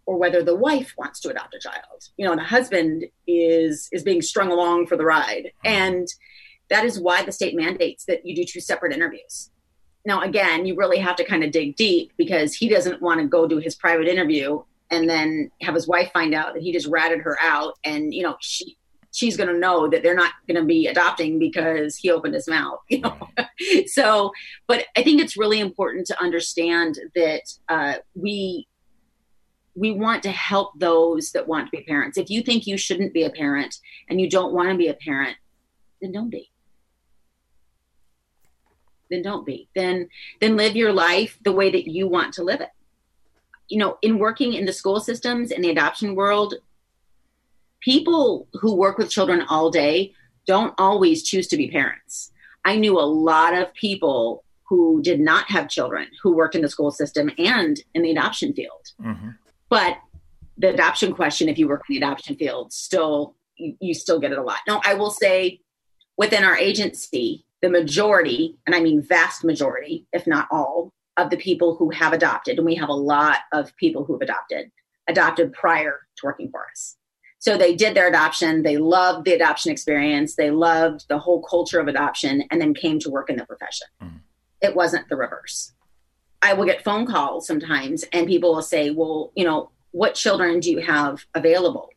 or 0.05 0.17
whether 0.17 0.41
the 0.41 0.55
wife 0.55 0.93
wants 0.97 1.19
to 1.19 1.29
adopt 1.29 1.53
a 1.53 1.59
child 1.59 2.09
you 2.17 2.25
know 2.25 2.31
and 2.31 2.39
the 2.39 2.45
husband 2.45 3.05
is 3.27 3.87
is 3.91 4.03
being 4.03 4.21
strung 4.21 4.51
along 4.51 4.87
for 4.87 4.97
the 4.97 5.05
ride 5.05 5.51
and 5.63 6.07
that 6.69 6.83
is 6.83 6.99
why 6.99 7.23
the 7.23 7.31
state 7.31 7.55
mandates 7.55 8.05
that 8.05 8.25
you 8.25 8.35
do 8.35 8.43
two 8.43 8.59
separate 8.59 8.93
interviews 8.93 9.51
now 10.07 10.21
again 10.21 10.65
you 10.65 10.75
really 10.75 10.97
have 10.97 11.17
to 11.17 11.25
kind 11.25 11.43
of 11.43 11.51
dig 11.51 11.75
deep 11.75 12.11
because 12.17 12.55
he 12.55 12.67
doesn't 12.67 13.01
want 13.01 13.19
to 13.19 13.27
go 13.27 13.47
do 13.47 13.57
his 13.57 13.75
private 13.75 14.07
interview 14.07 14.59
and 14.89 15.09
then 15.09 15.51
have 15.61 15.75
his 15.75 15.87
wife 15.87 16.09
find 16.13 16.33
out 16.33 16.53
that 16.53 16.63
he 16.63 16.71
just 16.71 16.87
ratted 16.87 17.19
her 17.19 17.37
out. 17.41 17.73
And 17.83 18.13
you 18.13 18.23
know 18.23 18.37
she 18.39 18.77
she's 19.11 19.37
going 19.37 19.49
to 19.49 19.57
know 19.57 19.87
that 19.87 20.03
they're 20.03 20.15
not 20.15 20.33
going 20.47 20.59
to 20.59 20.65
be 20.65 20.87
adopting 20.87 21.39
because 21.39 21.95
he 21.95 22.11
opened 22.11 22.33
his 22.33 22.47
mouth 22.47 22.79
you 22.89 23.01
know. 23.01 23.17
So 23.87 24.31
but 24.67 24.85
i 24.95 25.01
think 25.01 25.19
it's 25.19 25.37
really 25.37 25.59
important 25.59 26.05
to 26.07 26.23
understand 26.23 26.99
that 27.15 27.41
uh, 27.69 27.95
we 28.15 28.67
we 29.75 29.91
want 29.91 30.23
to 30.23 30.31
help 30.31 30.79
those 30.79 31.31
that 31.31 31.47
want 31.47 31.67
to 31.67 31.77
be 31.77 31.83
parents. 31.83 32.17
If 32.17 32.31
you 32.31 32.41
think 32.41 32.65
you 32.65 32.77
shouldn't 32.77 33.13
be 33.13 33.23
a 33.23 33.29
parent 33.29 33.75
and 34.09 34.19
you 34.19 34.27
don't 34.27 34.53
want 34.53 34.69
to 34.69 34.77
be 34.77 34.87
a 34.87 34.95
parent 34.95 35.37
then 36.01 36.11
don't 36.11 36.29
be 36.29 36.51
then 39.09 39.21
don't 39.21 39.45
be 39.45 39.67
then 39.75 40.07
then 40.39 40.55
live 40.55 40.75
your 40.75 40.93
life 40.93 41.37
the 41.43 41.51
way 41.51 41.69
that 41.69 41.89
you 41.89 42.07
want 42.07 42.33
to 42.33 42.43
live 42.43 42.61
it 42.61 42.69
you 43.67 43.77
know 43.77 43.97
in 44.01 44.19
working 44.19 44.53
in 44.53 44.65
the 44.65 44.73
school 44.73 44.99
systems 44.99 45.51
in 45.51 45.61
the 45.61 45.69
adoption 45.69 46.15
world 46.15 46.55
people 47.81 48.47
who 48.53 48.75
work 48.75 48.97
with 48.97 49.09
children 49.09 49.43
all 49.49 49.69
day 49.69 50.13
don't 50.47 50.73
always 50.77 51.23
choose 51.23 51.47
to 51.47 51.57
be 51.57 51.69
parents. 51.69 52.31
I 52.65 52.77
knew 52.77 52.97
a 52.99 53.01
lot 53.01 53.53
of 53.53 53.73
people 53.73 54.43
who 54.63 55.01
did 55.01 55.19
not 55.19 55.49
have 55.51 55.69
children 55.69 56.07
who 56.21 56.35
worked 56.35 56.55
in 56.55 56.61
the 56.61 56.69
school 56.69 56.91
system 56.91 57.29
and 57.37 57.79
in 57.93 58.01
the 58.01 58.11
adoption 58.11 58.53
field. 58.53 58.91
Mm-hmm. 59.01 59.29
But 59.69 59.97
the 60.57 60.69
adoption 60.69 61.13
question, 61.13 61.47
if 61.47 61.57
you 61.57 61.67
work 61.67 61.83
in 61.89 61.93
the 61.93 62.05
adoption 62.05 62.35
field, 62.35 62.73
still 62.73 63.35
you, 63.55 63.77
you 63.79 63.93
still 63.93 64.19
get 64.19 64.31
it 64.31 64.37
a 64.37 64.43
lot. 64.43 64.59
No, 64.67 64.81
I 64.83 64.95
will 64.95 65.11
say 65.11 65.61
within 66.17 66.43
our 66.43 66.57
agency, 66.57 67.45
the 67.61 67.69
majority, 67.69 68.57
and 68.65 68.75
I 68.75 68.81
mean 68.81 69.01
vast 69.01 69.43
majority, 69.43 70.05
if 70.13 70.27
not 70.27 70.47
all, 70.51 70.93
of 71.17 71.29
the 71.29 71.37
people 71.37 71.75
who 71.75 71.89
have 71.89 72.13
adopted, 72.13 72.57
and 72.57 72.65
we 72.65 72.75
have 72.75 72.89
a 72.89 72.93
lot 72.93 73.39
of 73.51 73.75
people 73.77 74.03
who 74.03 74.13
have 74.13 74.21
adopted, 74.21 74.71
adopted 75.07 75.51
prior 75.53 76.01
to 76.17 76.25
working 76.25 76.49
for 76.51 76.65
us. 76.69 76.95
So 77.39 77.57
they 77.57 77.75
did 77.75 77.95
their 77.95 78.07
adoption. 78.07 78.63
They 78.63 78.77
loved 78.77 79.25
the 79.25 79.33
adoption 79.33 79.71
experience. 79.71 80.35
They 80.35 80.51
loved 80.51 81.05
the 81.07 81.19
whole 81.19 81.41
culture 81.43 81.79
of 81.79 81.87
adoption 81.87 82.43
and 82.49 82.59
then 82.59 82.73
came 82.73 82.99
to 82.99 83.09
work 83.09 83.29
in 83.29 83.37
the 83.37 83.45
profession. 83.45 83.87
Mm. 84.01 84.19
It 84.61 84.75
wasn't 84.75 85.07
the 85.07 85.15
reverse. 85.15 85.73
I 86.41 86.53
will 86.53 86.65
get 86.65 86.83
phone 86.83 87.05
calls 87.05 87.45
sometimes 87.45 88.03
and 88.11 88.27
people 88.27 88.53
will 88.55 88.61
say, 88.61 88.89
well, 88.89 89.31
you 89.35 89.43
know, 89.43 89.71
what 89.91 90.15
children 90.15 90.59
do 90.59 90.71
you 90.71 90.79
have 90.79 91.25
available? 91.33 91.89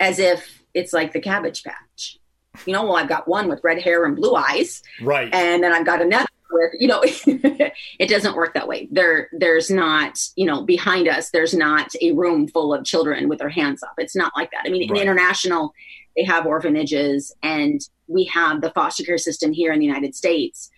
As 0.00 0.18
if 0.18 0.62
it's 0.74 0.92
like 0.92 1.12
the 1.12 1.20
cabbage 1.20 1.62
patch. 1.64 2.18
You 2.66 2.72
know, 2.72 2.84
well, 2.84 2.96
I've 2.96 3.08
got 3.08 3.26
one 3.26 3.48
with 3.48 3.60
red 3.64 3.80
hair 3.80 4.04
and 4.04 4.14
blue 4.14 4.34
eyes. 4.34 4.82
Right. 5.00 5.32
And 5.32 5.62
then 5.62 5.72
I've 5.72 5.86
got 5.86 6.02
another 6.02 6.26
with 6.52 6.72
you 6.78 6.86
know 6.86 7.00
it 7.04 8.08
doesn't 8.08 8.36
work 8.36 8.54
that 8.54 8.68
way 8.68 8.86
there 8.90 9.28
there's 9.32 9.70
not 9.70 10.18
you 10.36 10.44
know 10.44 10.62
behind 10.62 11.08
us 11.08 11.30
there's 11.30 11.54
not 11.54 11.90
a 12.00 12.12
room 12.12 12.46
full 12.46 12.74
of 12.74 12.84
children 12.84 13.28
with 13.28 13.38
their 13.38 13.48
hands 13.48 13.82
up 13.82 13.94
it's 13.98 14.14
not 14.14 14.32
like 14.36 14.50
that 14.50 14.62
i 14.66 14.68
mean 14.68 14.88
right. 14.90 15.00
in 15.00 15.02
international 15.02 15.72
they 16.16 16.24
have 16.24 16.46
orphanages 16.46 17.34
and 17.42 17.80
we 18.06 18.24
have 18.24 18.60
the 18.60 18.70
foster 18.70 19.02
care 19.02 19.18
system 19.18 19.52
here 19.52 19.72
in 19.72 19.78
the 19.78 19.86
united 19.86 20.14
states 20.14 20.70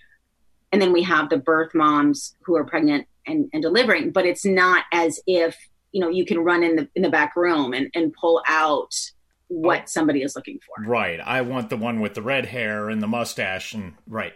and 0.72 0.80
then 0.80 0.92
we 0.92 1.02
have 1.02 1.28
the 1.28 1.36
birth 1.36 1.74
moms 1.74 2.34
who 2.42 2.56
are 2.56 2.64
pregnant 2.64 3.06
and, 3.26 3.48
and 3.52 3.62
delivering 3.62 4.10
but 4.10 4.26
it's 4.26 4.44
not 4.44 4.84
as 4.92 5.20
if 5.26 5.56
you 5.92 6.00
know 6.00 6.08
you 6.08 6.24
can 6.24 6.38
run 6.38 6.62
in 6.62 6.76
the 6.76 6.88
in 6.94 7.02
the 7.02 7.10
back 7.10 7.36
room 7.36 7.72
and, 7.72 7.90
and 7.94 8.12
pull 8.14 8.42
out 8.46 8.94
what 9.48 9.80
oh. 9.80 9.86
somebody 9.86 10.22
is 10.22 10.36
looking 10.36 10.60
for. 10.60 10.84
Right. 10.84 11.20
I 11.20 11.42
want 11.42 11.70
the 11.70 11.76
one 11.76 12.00
with 12.00 12.14
the 12.14 12.22
red 12.22 12.46
hair 12.46 12.88
and 12.88 13.02
the 13.02 13.06
mustache 13.06 13.74
and 13.74 13.94
right. 14.06 14.34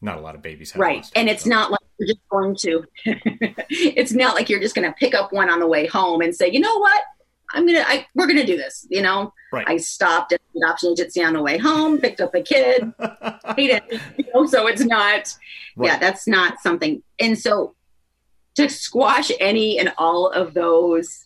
Not 0.00 0.18
a 0.18 0.20
lot 0.20 0.34
of 0.34 0.42
babies 0.42 0.72
have 0.72 0.80
right. 0.80 1.10
and 1.16 1.30
it's 1.30 1.46
not 1.46 1.70
like 1.70 1.80
you're 1.98 2.08
just 2.08 2.28
going 2.28 2.54
to 2.56 2.84
it's 3.70 4.12
not 4.12 4.34
like 4.34 4.50
you're 4.50 4.60
just 4.60 4.74
going 4.74 4.86
to 4.86 4.94
pick 4.98 5.14
up 5.14 5.32
one 5.32 5.48
on 5.48 5.60
the 5.60 5.66
way 5.66 5.86
home 5.86 6.20
and 6.20 6.34
say 6.34 6.50
you 6.50 6.60
know 6.60 6.78
what? 6.78 7.02
I'm 7.52 7.66
gonna 7.66 7.84
I, 7.86 8.06
we're 8.14 8.26
gonna 8.26 8.44
do 8.44 8.56
this 8.56 8.86
you 8.90 9.00
know? 9.00 9.32
Right. 9.52 9.68
i 9.68 9.76
stopped 9.76 10.32
at 10.32 10.40
the 10.52 10.60
adoption 10.60 10.90
agency 10.90 11.22
on 11.22 11.34
the 11.34 11.42
way 11.42 11.56
home 11.56 11.98
picked 11.98 12.20
up 12.20 12.34
a 12.34 12.42
kid 12.42 12.92
hate 13.56 13.70
it 13.70 13.84
you 14.16 14.24
know, 14.34 14.44
so 14.46 14.66
it's 14.66 14.84
not 14.84 15.28
right. 15.76 15.92
yeah 15.92 15.98
that's 15.98 16.26
not 16.26 16.60
something. 16.60 17.02
And 17.20 17.38
so 17.38 17.74
to 18.56 18.68
squash 18.68 19.30
any 19.40 19.78
and 19.78 19.92
all 19.98 20.28
of 20.28 20.54
those 20.54 21.24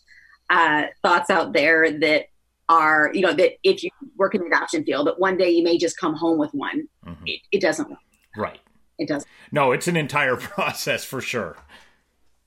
uh, 0.51 0.85
thoughts 1.03 1.31
out 1.31 1.53
there 1.53 1.91
that 1.99 2.27
are 2.69 3.11
you 3.15 3.21
know 3.21 3.33
that 3.33 3.53
if 3.63 3.83
you 3.83 3.91
work 4.17 4.35
in 4.35 4.41
the 4.43 4.47
adoption 4.47 4.85
field 4.85 5.07
that 5.07 5.19
one 5.19 5.37
day 5.37 5.51
you 5.51 5.63
may 5.63 5.79
just 5.79 5.99
come 5.99 6.15
home 6.15 6.39
with 6.39 6.53
one 6.53 6.89
mm-hmm. 7.07 7.27
it, 7.27 7.41
it 7.53 7.61
doesn't 7.61 7.89
work 7.89 7.99
right 8.37 8.61
it 8.99 9.09
doesn't 9.09 9.29
No, 9.53 9.73
it's 9.73 9.89
an 9.89 9.97
entire 9.97 10.37
process 10.37 11.05
for 11.05 11.21
sure. 11.21 11.57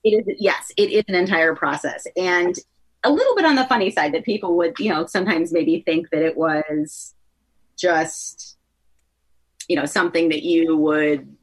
It 0.04 0.26
is. 0.28 0.36
Yes, 0.40 0.72
it 0.78 0.92
is 0.92 1.04
an 1.08 1.16
entire 1.16 1.56
process, 1.56 2.06
and 2.18 2.56
a 3.04 3.12
little 3.12 3.36
bit 3.36 3.46
on 3.46 3.56
the 3.56 3.66
funny 3.66 3.90
side 3.90 4.14
that 4.14 4.26
people 4.26 4.58
would, 4.58 4.78
you 4.80 4.90
know, 4.90 5.06
sometimes 5.06 5.52
maybe 5.52 5.82
think 5.86 6.10
that 6.12 6.22
it 6.22 6.38
was 6.38 7.16
just, 7.78 8.58
you 9.68 9.76
know, 9.76 9.86
something 9.86 10.30
that 10.30 10.44
you 10.44 10.78
would, 10.78 11.36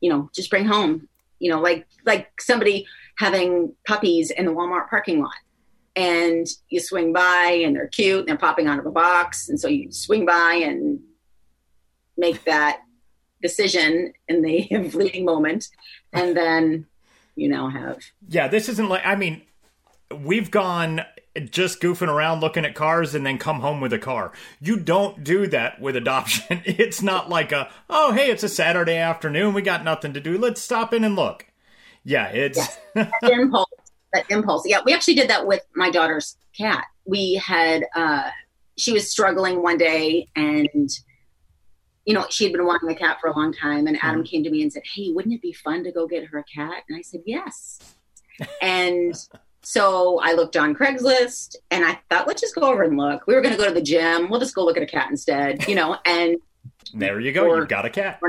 you 0.00 0.10
know, 0.10 0.30
just 0.34 0.50
bring 0.50 0.64
home. 0.64 1.08
You 1.38 1.50
know, 1.50 1.60
like 1.60 1.86
like 2.04 2.28
somebody 2.40 2.86
having 3.18 3.74
puppies 3.86 4.30
in 4.30 4.46
the 4.46 4.52
Walmart 4.52 4.90
parking 4.90 5.20
lot 5.20 5.32
and 6.00 6.46
you 6.68 6.80
swing 6.80 7.12
by 7.12 7.60
and 7.64 7.76
they're 7.76 7.88
cute 7.88 8.20
and 8.20 8.28
they're 8.28 8.36
popping 8.36 8.66
out 8.66 8.78
of 8.78 8.86
a 8.86 8.90
box. 8.90 9.48
And 9.48 9.60
so 9.60 9.68
you 9.68 9.92
swing 9.92 10.24
by 10.26 10.60
and 10.64 11.00
make 12.16 12.44
that 12.44 12.80
decision 13.42 14.12
in 14.28 14.42
the 14.42 14.68
fleeting 14.90 15.24
moment. 15.24 15.68
And 16.12 16.36
then 16.36 16.86
you 17.36 17.48
now 17.48 17.68
have 17.68 17.98
yeah 18.28 18.48
this 18.48 18.68
isn't 18.68 18.88
like 18.88 19.04
i 19.06 19.14
mean 19.14 19.40
we've 20.24 20.50
gone 20.50 21.00
just 21.50 21.80
goofing 21.80 22.08
around 22.08 22.40
looking 22.40 22.64
at 22.64 22.74
cars 22.74 23.14
and 23.14 23.24
then 23.24 23.38
come 23.38 23.60
home 23.60 23.80
with 23.80 23.92
a 23.92 24.00
car. 24.00 24.32
You 24.58 24.76
don't 24.76 25.22
do 25.22 25.46
that 25.46 25.80
with 25.80 25.94
adoption. 25.94 26.60
It's 26.66 27.02
not 27.02 27.28
like 27.28 27.52
a 27.52 27.70
oh 27.88 28.12
hey 28.12 28.30
it's 28.30 28.42
a 28.42 28.48
saturday 28.48 28.96
afternoon. 28.96 29.54
We 29.54 29.62
got 29.62 29.84
nothing 29.84 30.12
to 30.14 30.20
do. 30.20 30.36
Let's 30.36 30.60
stop 30.60 30.92
in 30.92 31.04
and 31.04 31.14
look. 31.14 31.46
Yeah 32.02 32.28
it's 32.28 32.58
yes. 32.94 33.10
impulse 33.22 33.68
that 34.12 34.24
impulse 34.30 34.62
yeah 34.66 34.78
we 34.84 34.92
actually 34.92 35.14
did 35.14 35.28
that 35.30 35.46
with 35.46 35.62
my 35.74 35.90
daughter's 35.90 36.36
cat 36.56 36.84
we 37.04 37.34
had 37.34 37.84
uh 37.94 38.30
she 38.76 38.92
was 38.92 39.10
struggling 39.10 39.62
one 39.62 39.76
day 39.76 40.26
and 40.34 40.90
you 42.06 42.14
know, 42.14 42.26
she 42.28 42.44
had 42.44 42.52
been 42.52 42.66
wanting 42.66 42.90
a 42.90 42.94
cat 42.94 43.18
for 43.20 43.28
a 43.28 43.36
long 43.36 43.52
time. 43.52 43.86
And 43.86 43.96
Adam 44.02 44.22
mm. 44.22 44.28
came 44.28 44.42
to 44.42 44.50
me 44.50 44.62
and 44.62 44.72
said, 44.72 44.82
Hey, 44.84 45.12
wouldn't 45.12 45.34
it 45.34 45.42
be 45.42 45.52
fun 45.52 45.84
to 45.84 45.92
go 45.92 46.06
get 46.06 46.24
her 46.26 46.38
a 46.38 46.44
cat? 46.44 46.82
And 46.88 46.98
I 46.98 47.02
said, 47.02 47.20
Yes. 47.24 47.78
and 48.62 49.14
so 49.62 50.18
I 50.20 50.32
looked 50.32 50.56
on 50.56 50.74
Craigslist 50.74 51.56
and 51.70 51.84
I 51.84 52.00
thought, 52.08 52.26
let's 52.26 52.40
just 52.40 52.54
go 52.54 52.62
over 52.62 52.82
and 52.82 52.96
look. 52.96 53.26
We 53.26 53.34
were 53.34 53.42
going 53.42 53.54
to 53.54 53.58
go 53.58 53.68
to 53.68 53.74
the 53.74 53.82
gym. 53.82 54.30
We'll 54.30 54.40
just 54.40 54.54
go 54.54 54.64
look 54.64 54.76
at 54.76 54.82
a 54.82 54.86
cat 54.86 55.10
instead, 55.10 55.68
you 55.68 55.74
know, 55.74 55.98
and 56.06 56.38
there 56.94 57.20
you 57.20 57.32
go. 57.32 57.46
Or, 57.46 57.58
You've 57.58 57.68
got 57.68 57.84
a 57.84 57.90
cat. 57.90 58.20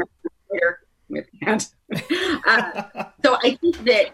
Cat. 1.43 1.67
uh, 2.47 2.83
so 3.23 3.37
I 3.41 3.57
think 3.61 3.83
that 3.85 4.10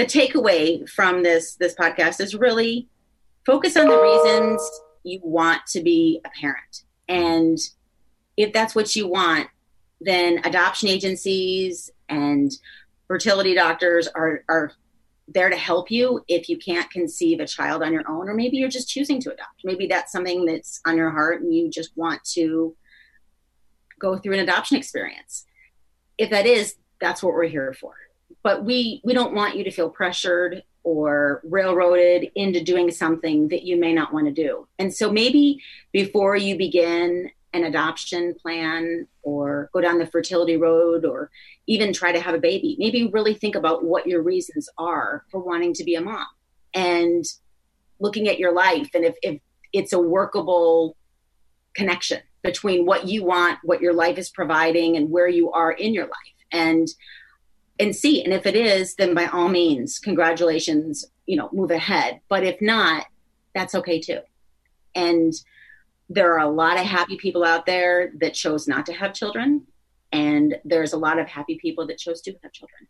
the 0.00 0.06
takeaway 0.06 0.88
from 0.88 1.22
this, 1.22 1.56
this 1.56 1.74
podcast 1.74 2.20
is 2.20 2.34
really 2.34 2.88
focus 3.44 3.76
on 3.76 3.86
the 3.86 4.00
reasons 4.00 4.62
you 5.04 5.20
want 5.22 5.60
to 5.66 5.82
be 5.82 6.20
a 6.24 6.30
parent 6.40 6.84
and 7.08 7.58
if 8.40 8.54
that's 8.54 8.74
what 8.74 8.96
you 8.96 9.06
want, 9.06 9.48
then 10.00 10.40
adoption 10.44 10.88
agencies 10.88 11.90
and 12.08 12.50
fertility 13.06 13.54
doctors 13.54 14.08
are, 14.08 14.44
are 14.48 14.72
there 15.28 15.50
to 15.50 15.56
help 15.56 15.90
you 15.90 16.24
if 16.26 16.48
you 16.48 16.56
can't 16.56 16.90
conceive 16.90 17.38
a 17.40 17.46
child 17.46 17.82
on 17.82 17.92
your 17.92 18.08
own, 18.08 18.28
or 18.28 18.34
maybe 18.34 18.56
you're 18.56 18.70
just 18.70 18.88
choosing 18.88 19.20
to 19.20 19.32
adopt. 19.32 19.60
Maybe 19.62 19.86
that's 19.86 20.10
something 20.10 20.46
that's 20.46 20.80
on 20.86 20.96
your 20.96 21.10
heart 21.10 21.42
and 21.42 21.54
you 21.54 21.68
just 21.68 21.94
want 21.96 22.24
to 22.32 22.74
go 23.98 24.16
through 24.16 24.34
an 24.34 24.40
adoption 24.40 24.78
experience. 24.78 25.44
If 26.16 26.30
that 26.30 26.46
is, 26.46 26.76
that's 26.98 27.22
what 27.22 27.34
we're 27.34 27.44
here 27.44 27.74
for. 27.78 27.92
But 28.42 28.64
we 28.64 29.00
we 29.04 29.14
don't 29.14 29.34
want 29.34 29.56
you 29.56 29.64
to 29.64 29.70
feel 29.70 29.90
pressured 29.90 30.62
or 30.82 31.40
railroaded 31.44 32.30
into 32.34 32.62
doing 32.62 32.90
something 32.90 33.48
that 33.48 33.62
you 33.62 33.78
may 33.78 33.92
not 33.92 34.12
want 34.12 34.26
to 34.26 34.32
do. 34.32 34.66
And 34.78 34.94
so 34.94 35.12
maybe 35.12 35.60
before 35.92 36.36
you 36.36 36.56
begin 36.56 37.30
an 37.52 37.64
adoption 37.64 38.34
plan 38.34 39.06
or 39.22 39.68
go 39.72 39.80
down 39.80 39.98
the 39.98 40.06
fertility 40.06 40.56
road 40.56 41.04
or 41.04 41.30
even 41.66 41.92
try 41.92 42.12
to 42.12 42.20
have 42.20 42.34
a 42.34 42.38
baby, 42.38 42.76
maybe 42.78 43.08
really 43.08 43.34
think 43.34 43.54
about 43.54 43.84
what 43.84 44.06
your 44.06 44.22
reasons 44.22 44.68
are 44.78 45.24
for 45.30 45.40
wanting 45.40 45.74
to 45.74 45.84
be 45.84 45.96
a 45.96 46.00
mom 46.00 46.26
and 46.72 47.24
looking 47.98 48.28
at 48.28 48.38
your 48.38 48.52
life 48.52 48.88
and 48.94 49.04
if, 49.04 49.14
if 49.22 49.40
it's 49.72 49.92
a 49.92 49.98
workable 49.98 50.96
connection 51.74 52.20
between 52.42 52.86
what 52.86 53.06
you 53.06 53.24
want, 53.24 53.58
what 53.62 53.80
your 53.80 53.92
life 53.92 54.18
is 54.18 54.30
providing, 54.30 54.96
and 54.96 55.10
where 55.10 55.28
you 55.28 55.50
are 55.52 55.72
in 55.72 55.92
your 55.92 56.04
life. 56.04 56.12
And 56.52 56.88
and 57.80 57.96
see. 57.96 58.22
And 58.22 58.32
if 58.32 58.46
it 58.46 58.54
is, 58.54 58.94
then 58.94 59.14
by 59.14 59.26
all 59.26 59.48
means, 59.48 59.98
congratulations, 59.98 61.06
you 61.26 61.36
know, 61.36 61.48
move 61.52 61.70
ahead. 61.70 62.20
But 62.28 62.44
if 62.44 62.60
not, 62.60 63.06
that's 63.54 63.74
okay 63.74 64.00
too. 64.00 64.20
And 64.94 65.32
there 66.08 66.34
are 66.34 66.40
a 66.40 66.50
lot 66.50 66.78
of 66.78 66.84
happy 66.84 67.16
people 67.16 67.44
out 67.44 67.66
there 67.66 68.12
that 68.20 68.34
chose 68.34 68.68
not 68.68 68.86
to 68.86 68.92
have 68.92 69.14
children. 69.14 69.66
And 70.12 70.56
there's 70.64 70.92
a 70.92 70.98
lot 70.98 71.18
of 71.18 71.26
happy 71.26 71.58
people 71.60 71.86
that 71.86 71.98
chose 71.98 72.20
to 72.22 72.34
have 72.42 72.52
children. 72.52 72.88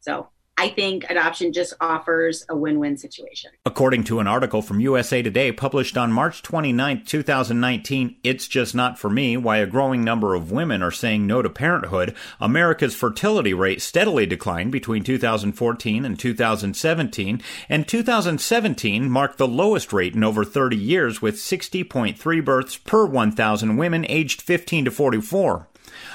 So 0.00 0.28
I 0.60 0.70
think 0.70 1.04
adoption 1.08 1.52
just 1.52 1.72
offers 1.80 2.44
a 2.48 2.56
win 2.56 2.80
win 2.80 2.96
situation. 2.96 3.52
According 3.64 4.02
to 4.04 4.18
an 4.18 4.26
article 4.26 4.60
from 4.60 4.80
USA 4.80 5.22
Today 5.22 5.52
published 5.52 5.96
on 5.96 6.12
March 6.12 6.42
29, 6.42 7.04
2019, 7.04 8.16
It's 8.24 8.48
Just 8.48 8.74
Not 8.74 8.98
For 8.98 9.08
Me 9.08 9.36
Why 9.36 9.58
a 9.58 9.66
Growing 9.66 10.02
Number 10.02 10.34
of 10.34 10.50
Women 10.50 10.82
Are 10.82 10.90
Saying 10.90 11.28
No 11.28 11.42
to 11.42 11.48
Parenthood, 11.48 12.12
America's 12.40 12.96
fertility 12.96 13.54
rate 13.54 13.80
steadily 13.80 14.26
declined 14.26 14.72
between 14.72 15.04
2014 15.04 16.04
and 16.04 16.18
2017, 16.18 17.42
and 17.68 17.86
2017 17.86 19.08
marked 19.08 19.38
the 19.38 19.46
lowest 19.46 19.92
rate 19.92 20.16
in 20.16 20.24
over 20.24 20.44
30 20.44 20.76
years 20.76 21.22
with 21.22 21.36
60.3 21.36 22.44
births 22.44 22.76
per 22.76 23.06
1,000 23.06 23.76
women 23.76 24.04
aged 24.08 24.42
15 24.42 24.86
to 24.86 24.90
44. 24.90 25.68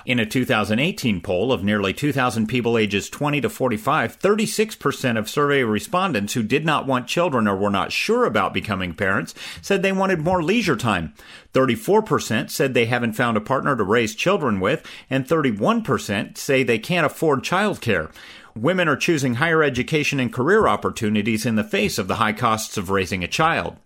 In 0.05 0.19
a 0.19 0.25
2018 0.25 1.21
poll 1.21 1.51
of 1.51 1.63
nearly 1.63 1.93
2,000 1.93 2.47
people 2.47 2.77
ages 2.77 3.09
20 3.09 3.41
to 3.41 3.49
45, 3.49 4.19
36% 4.19 5.17
of 5.17 5.29
survey 5.29 5.63
respondents 5.63 6.33
who 6.33 6.43
did 6.43 6.65
not 6.65 6.87
want 6.87 7.07
children 7.07 7.47
or 7.47 7.55
were 7.55 7.69
not 7.69 7.91
sure 7.91 8.25
about 8.25 8.53
becoming 8.53 8.93
parents 8.93 9.33
said 9.61 9.81
they 9.81 9.91
wanted 9.91 10.19
more 10.19 10.43
leisure 10.43 10.75
time. 10.75 11.13
34% 11.53 12.49
said 12.49 12.73
they 12.73 12.85
haven't 12.85 13.13
found 13.13 13.37
a 13.37 13.41
partner 13.41 13.75
to 13.75 13.83
raise 13.83 14.15
children 14.15 14.59
with, 14.59 14.85
and 15.09 15.27
31% 15.27 16.37
say 16.37 16.63
they 16.63 16.79
can't 16.79 17.05
afford 17.05 17.43
childcare. 17.43 18.11
Women 18.55 18.87
are 18.87 18.95
choosing 18.95 19.35
higher 19.35 19.63
education 19.63 20.19
and 20.19 20.31
career 20.31 20.67
opportunities 20.67 21.45
in 21.45 21.55
the 21.55 21.63
face 21.63 21.97
of 21.97 22.07
the 22.07 22.15
high 22.15 22.33
costs 22.33 22.77
of 22.77 22.89
raising 22.89 23.23
a 23.23 23.27
child. 23.27 23.77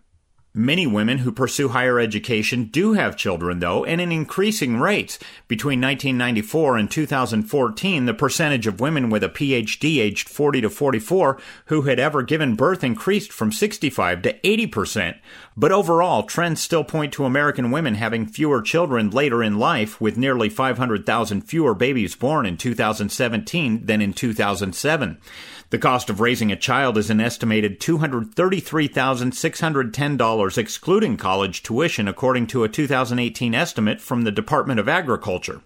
Many 0.57 0.87
women 0.87 1.19
who 1.19 1.31
pursue 1.31 1.69
higher 1.69 1.99
education 1.99 2.63
do 2.63 2.93
have 2.93 3.15
children, 3.15 3.59
though, 3.59 3.85
and 3.85 4.01
in 4.01 4.11
increasing 4.11 4.79
rates. 4.79 5.19
Between 5.47 5.79
1994 5.79 6.77
and 6.77 6.89
2014, 6.89 8.05
the 8.05 8.13
percentage 8.15 8.65
of 8.65 8.79
women 8.79 9.11
with 9.11 9.23
a 9.23 9.29
PhD 9.29 9.99
aged 9.99 10.27
40 10.27 10.61
to 10.61 10.69
44 10.71 11.39
who 11.65 11.83
had 11.83 11.99
ever 11.99 12.23
given 12.23 12.55
birth 12.55 12.83
increased 12.83 13.31
from 13.31 13.51
65 13.51 14.23
to 14.23 14.47
80 14.47 14.65
percent. 14.65 15.17
But 15.55 15.71
overall, 15.71 16.23
trends 16.23 16.59
still 16.59 16.83
point 16.83 17.13
to 17.13 17.25
American 17.25 17.69
women 17.69 17.93
having 17.93 18.25
fewer 18.25 18.63
children 18.63 19.11
later 19.11 19.43
in 19.43 19.59
life, 19.59 20.01
with 20.01 20.17
nearly 20.17 20.49
500,000 20.49 21.41
fewer 21.41 21.75
babies 21.75 22.15
born 22.15 22.47
in 22.47 22.57
2017 22.57 23.85
than 23.85 24.01
in 24.01 24.11
2007. 24.11 25.19
The 25.69 25.77
cost 25.77 26.10
of 26.10 26.21
raising 26.21 26.49
a 26.49 26.56
child 26.56 26.97
is 26.97 27.10
an 27.10 27.19
estimated 27.19 27.82
$233,610 27.82 30.58
excluding 30.58 31.17
college 31.17 31.62
tuition 31.62 32.08
according 32.08 32.47
to 32.47 32.63
a 32.63 32.69
2018 32.69 33.53
estimate 33.53 33.99
from 33.99 34.21
the 34.21 34.32
Department 34.32 34.80
of 34.80 34.88
Agriculture. 34.88 35.60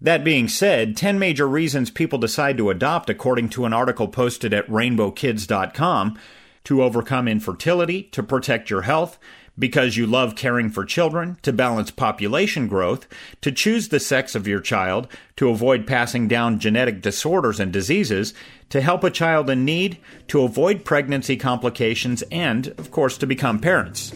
That 0.00 0.22
being 0.22 0.46
said, 0.46 0.96
10 0.96 1.18
major 1.18 1.48
reasons 1.48 1.90
people 1.90 2.20
decide 2.20 2.56
to 2.58 2.70
adopt 2.70 3.10
according 3.10 3.48
to 3.50 3.64
an 3.64 3.72
article 3.72 4.06
posted 4.06 4.54
at 4.54 4.68
rainbowkids.com 4.68 6.16
to 6.62 6.82
overcome 6.82 7.26
infertility, 7.26 8.04
to 8.04 8.22
protect 8.22 8.70
your 8.70 8.82
health, 8.82 9.18
because 9.60 9.96
you 9.96 10.06
love 10.06 10.34
caring 10.34 10.70
for 10.70 10.84
children, 10.84 11.36
to 11.42 11.52
balance 11.52 11.92
population 11.92 12.66
growth, 12.66 13.06
to 13.42 13.52
choose 13.52 13.88
the 13.88 14.00
sex 14.00 14.34
of 14.34 14.48
your 14.48 14.60
child, 14.60 15.06
to 15.36 15.50
avoid 15.50 15.86
passing 15.86 16.26
down 16.26 16.58
genetic 16.58 17.00
disorders 17.00 17.60
and 17.60 17.72
diseases, 17.72 18.34
to 18.70 18.80
help 18.80 19.04
a 19.04 19.10
child 19.10 19.48
in 19.48 19.64
need, 19.64 19.98
to 20.26 20.42
avoid 20.42 20.84
pregnancy 20.84 21.36
complications, 21.36 22.22
and, 22.32 22.68
of 22.78 22.90
course, 22.90 23.16
to 23.18 23.26
become 23.26 23.60
parents. 23.60 24.12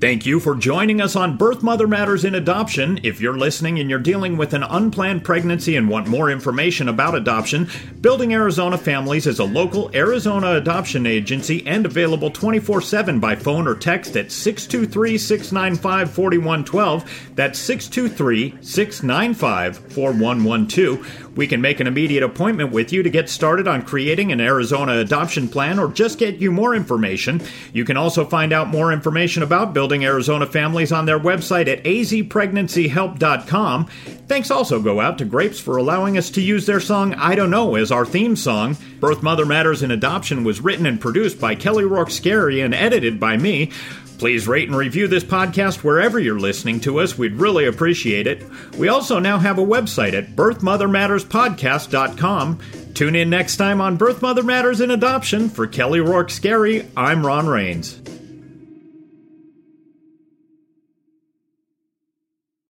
Thank 0.00 0.26
you 0.26 0.38
for 0.38 0.54
joining 0.54 1.00
us 1.00 1.16
on 1.16 1.36
Birth 1.36 1.60
Mother 1.60 1.88
Matters 1.88 2.24
in 2.24 2.36
Adoption. 2.36 3.00
If 3.02 3.20
you're 3.20 3.36
listening 3.36 3.80
and 3.80 3.90
you're 3.90 3.98
dealing 3.98 4.36
with 4.36 4.52
an 4.54 4.62
unplanned 4.62 5.24
pregnancy 5.24 5.74
and 5.74 5.88
want 5.88 6.06
more 6.06 6.30
information 6.30 6.88
about 6.88 7.16
adoption, 7.16 7.68
Building 8.00 8.32
Arizona 8.32 8.78
Families 8.78 9.26
is 9.26 9.40
a 9.40 9.44
local 9.44 9.90
Arizona 9.96 10.52
adoption 10.52 11.04
agency 11.04 11.66
and 11.66 11.84
available 11.84 12.30
24 12.30 12.80
7 12.80 13.18
by 13.18 13.34
phone 13.34 13.66
or 13.66 13.74
text 13.74 14.16
at 14.16 14.30
623 14.30 15.18
695 15.18 16.12
4112. 16.12 17.32
That's 17.34 17.58
623 17.58 18.62
695 18.62 19.78
4112. 19.78 21.27
We 21.38 21.46
can 21.46 21.60
make 21.60 21.78
an 21.78 21.86
immediate 21.86 22.24
appointment 22.24 22.72
with 22.72 22.92
you 22.92 23.04
to 23.04 23.10
get 23.10 23.28
started 23.28 23.68
on 23.68 23.82
creating 23.82 24.32
an 24.32 24.40
Arizona 24.40 24.98
adoption 24.98 25.48
plan 25.48 25.78
or 25.78 25.86
just 25.86 26.18
get 26.18 26.38
you 26.38 26.50
more 26.50 26.74
information. 26.74 27.40
You 27.72 27.84
can 27.84 27.96
also 27.96 28.24
find 28.24 28.52
out 28.52 28.66
more 28.66 28.92
information 28.92 29.44
about 29.44 29.72
Building 29.72 30.04
Arizona 30.04 30.46
Families 30.46 30.90
on 30.90 31.06
their 31.06 31.20
website 31.20 31.68
at 31.68 31.84
azpregnancyhelp.com. 31.84 33.86
Thanks 34.26 34.50
also 34.50 34.82
go 34.82 35.00
out 35.00 35.18
to 35.18 35.24
Grapes 35.24 35.60
for 35.60 35.76
allowing 35.76 36.18
us 36.18 36.28
to 36.30 36.40
use 36.40 36.66
their 36.66 36.80
song 36.80 37.14
I 37.14 37.36
Don't 37.36 37.50
Know 37.50 37.76
as 37.76 37.92
our 37.92 38.04
theme 38.04 38.34
song. 38.34 38.76
Birth 38.98 39.22
Mother 39.22 39.46
Matters 39.46 39.84
in 39.84 39.92
Adoption 39.92 40.42
was 40.42 40.60
written 40.60 40.86
and 40.86 41.00
produced 41.00 41.40
by 41.40 41.54
Kelly 41.54 41.84
Rourke 41.84 42.08
Scarry 42.08 42.64
and 42.64 42.74
edited 42.74 43.20
by 43.20 43.36
me. 43.36 43.70
Please 44.18 44.46
rate 44.48 44.68
and 44.68 44.76
review 44.76 45.06
this 45.06 45.22
podcast 45.24 45.84
wherever 45.84 46.18
you're 46.18 46.40
listening 46.40 46.80
to 46.80 46.98
us. 46.98 47.16
We'd 47.16 47.34
really 47.34 47.66
appreciate 47.66 48.26
it. 48.26 48.42
We 48.76 48.88
also 48.88 49.20
now 49.20 49.38
have 49.38 49.58
a 49.58 49.64
website 49.64 50.12
at 50.12 50.34
birthmothermatterspodcast.com. 50.34 52.58
Tune 52.94 53.14
in 53.14 53.30
next 53.30 53.56
time 53.56 53.80
on 53.80 53.96
Birth 53.96 54.20
Mother 54.20 54.42
Matters 54.42 54.80
in 54.80 54.90
Adoption. 54.90 55.48
For 55.48 55.68
Kelly 55.68 56.00
Rourke 56.00 56.30
Scarry, 56.30 56.88
I'm 56.96 57.24
Ron 57.24 57.46
Rains. 57.46 58.00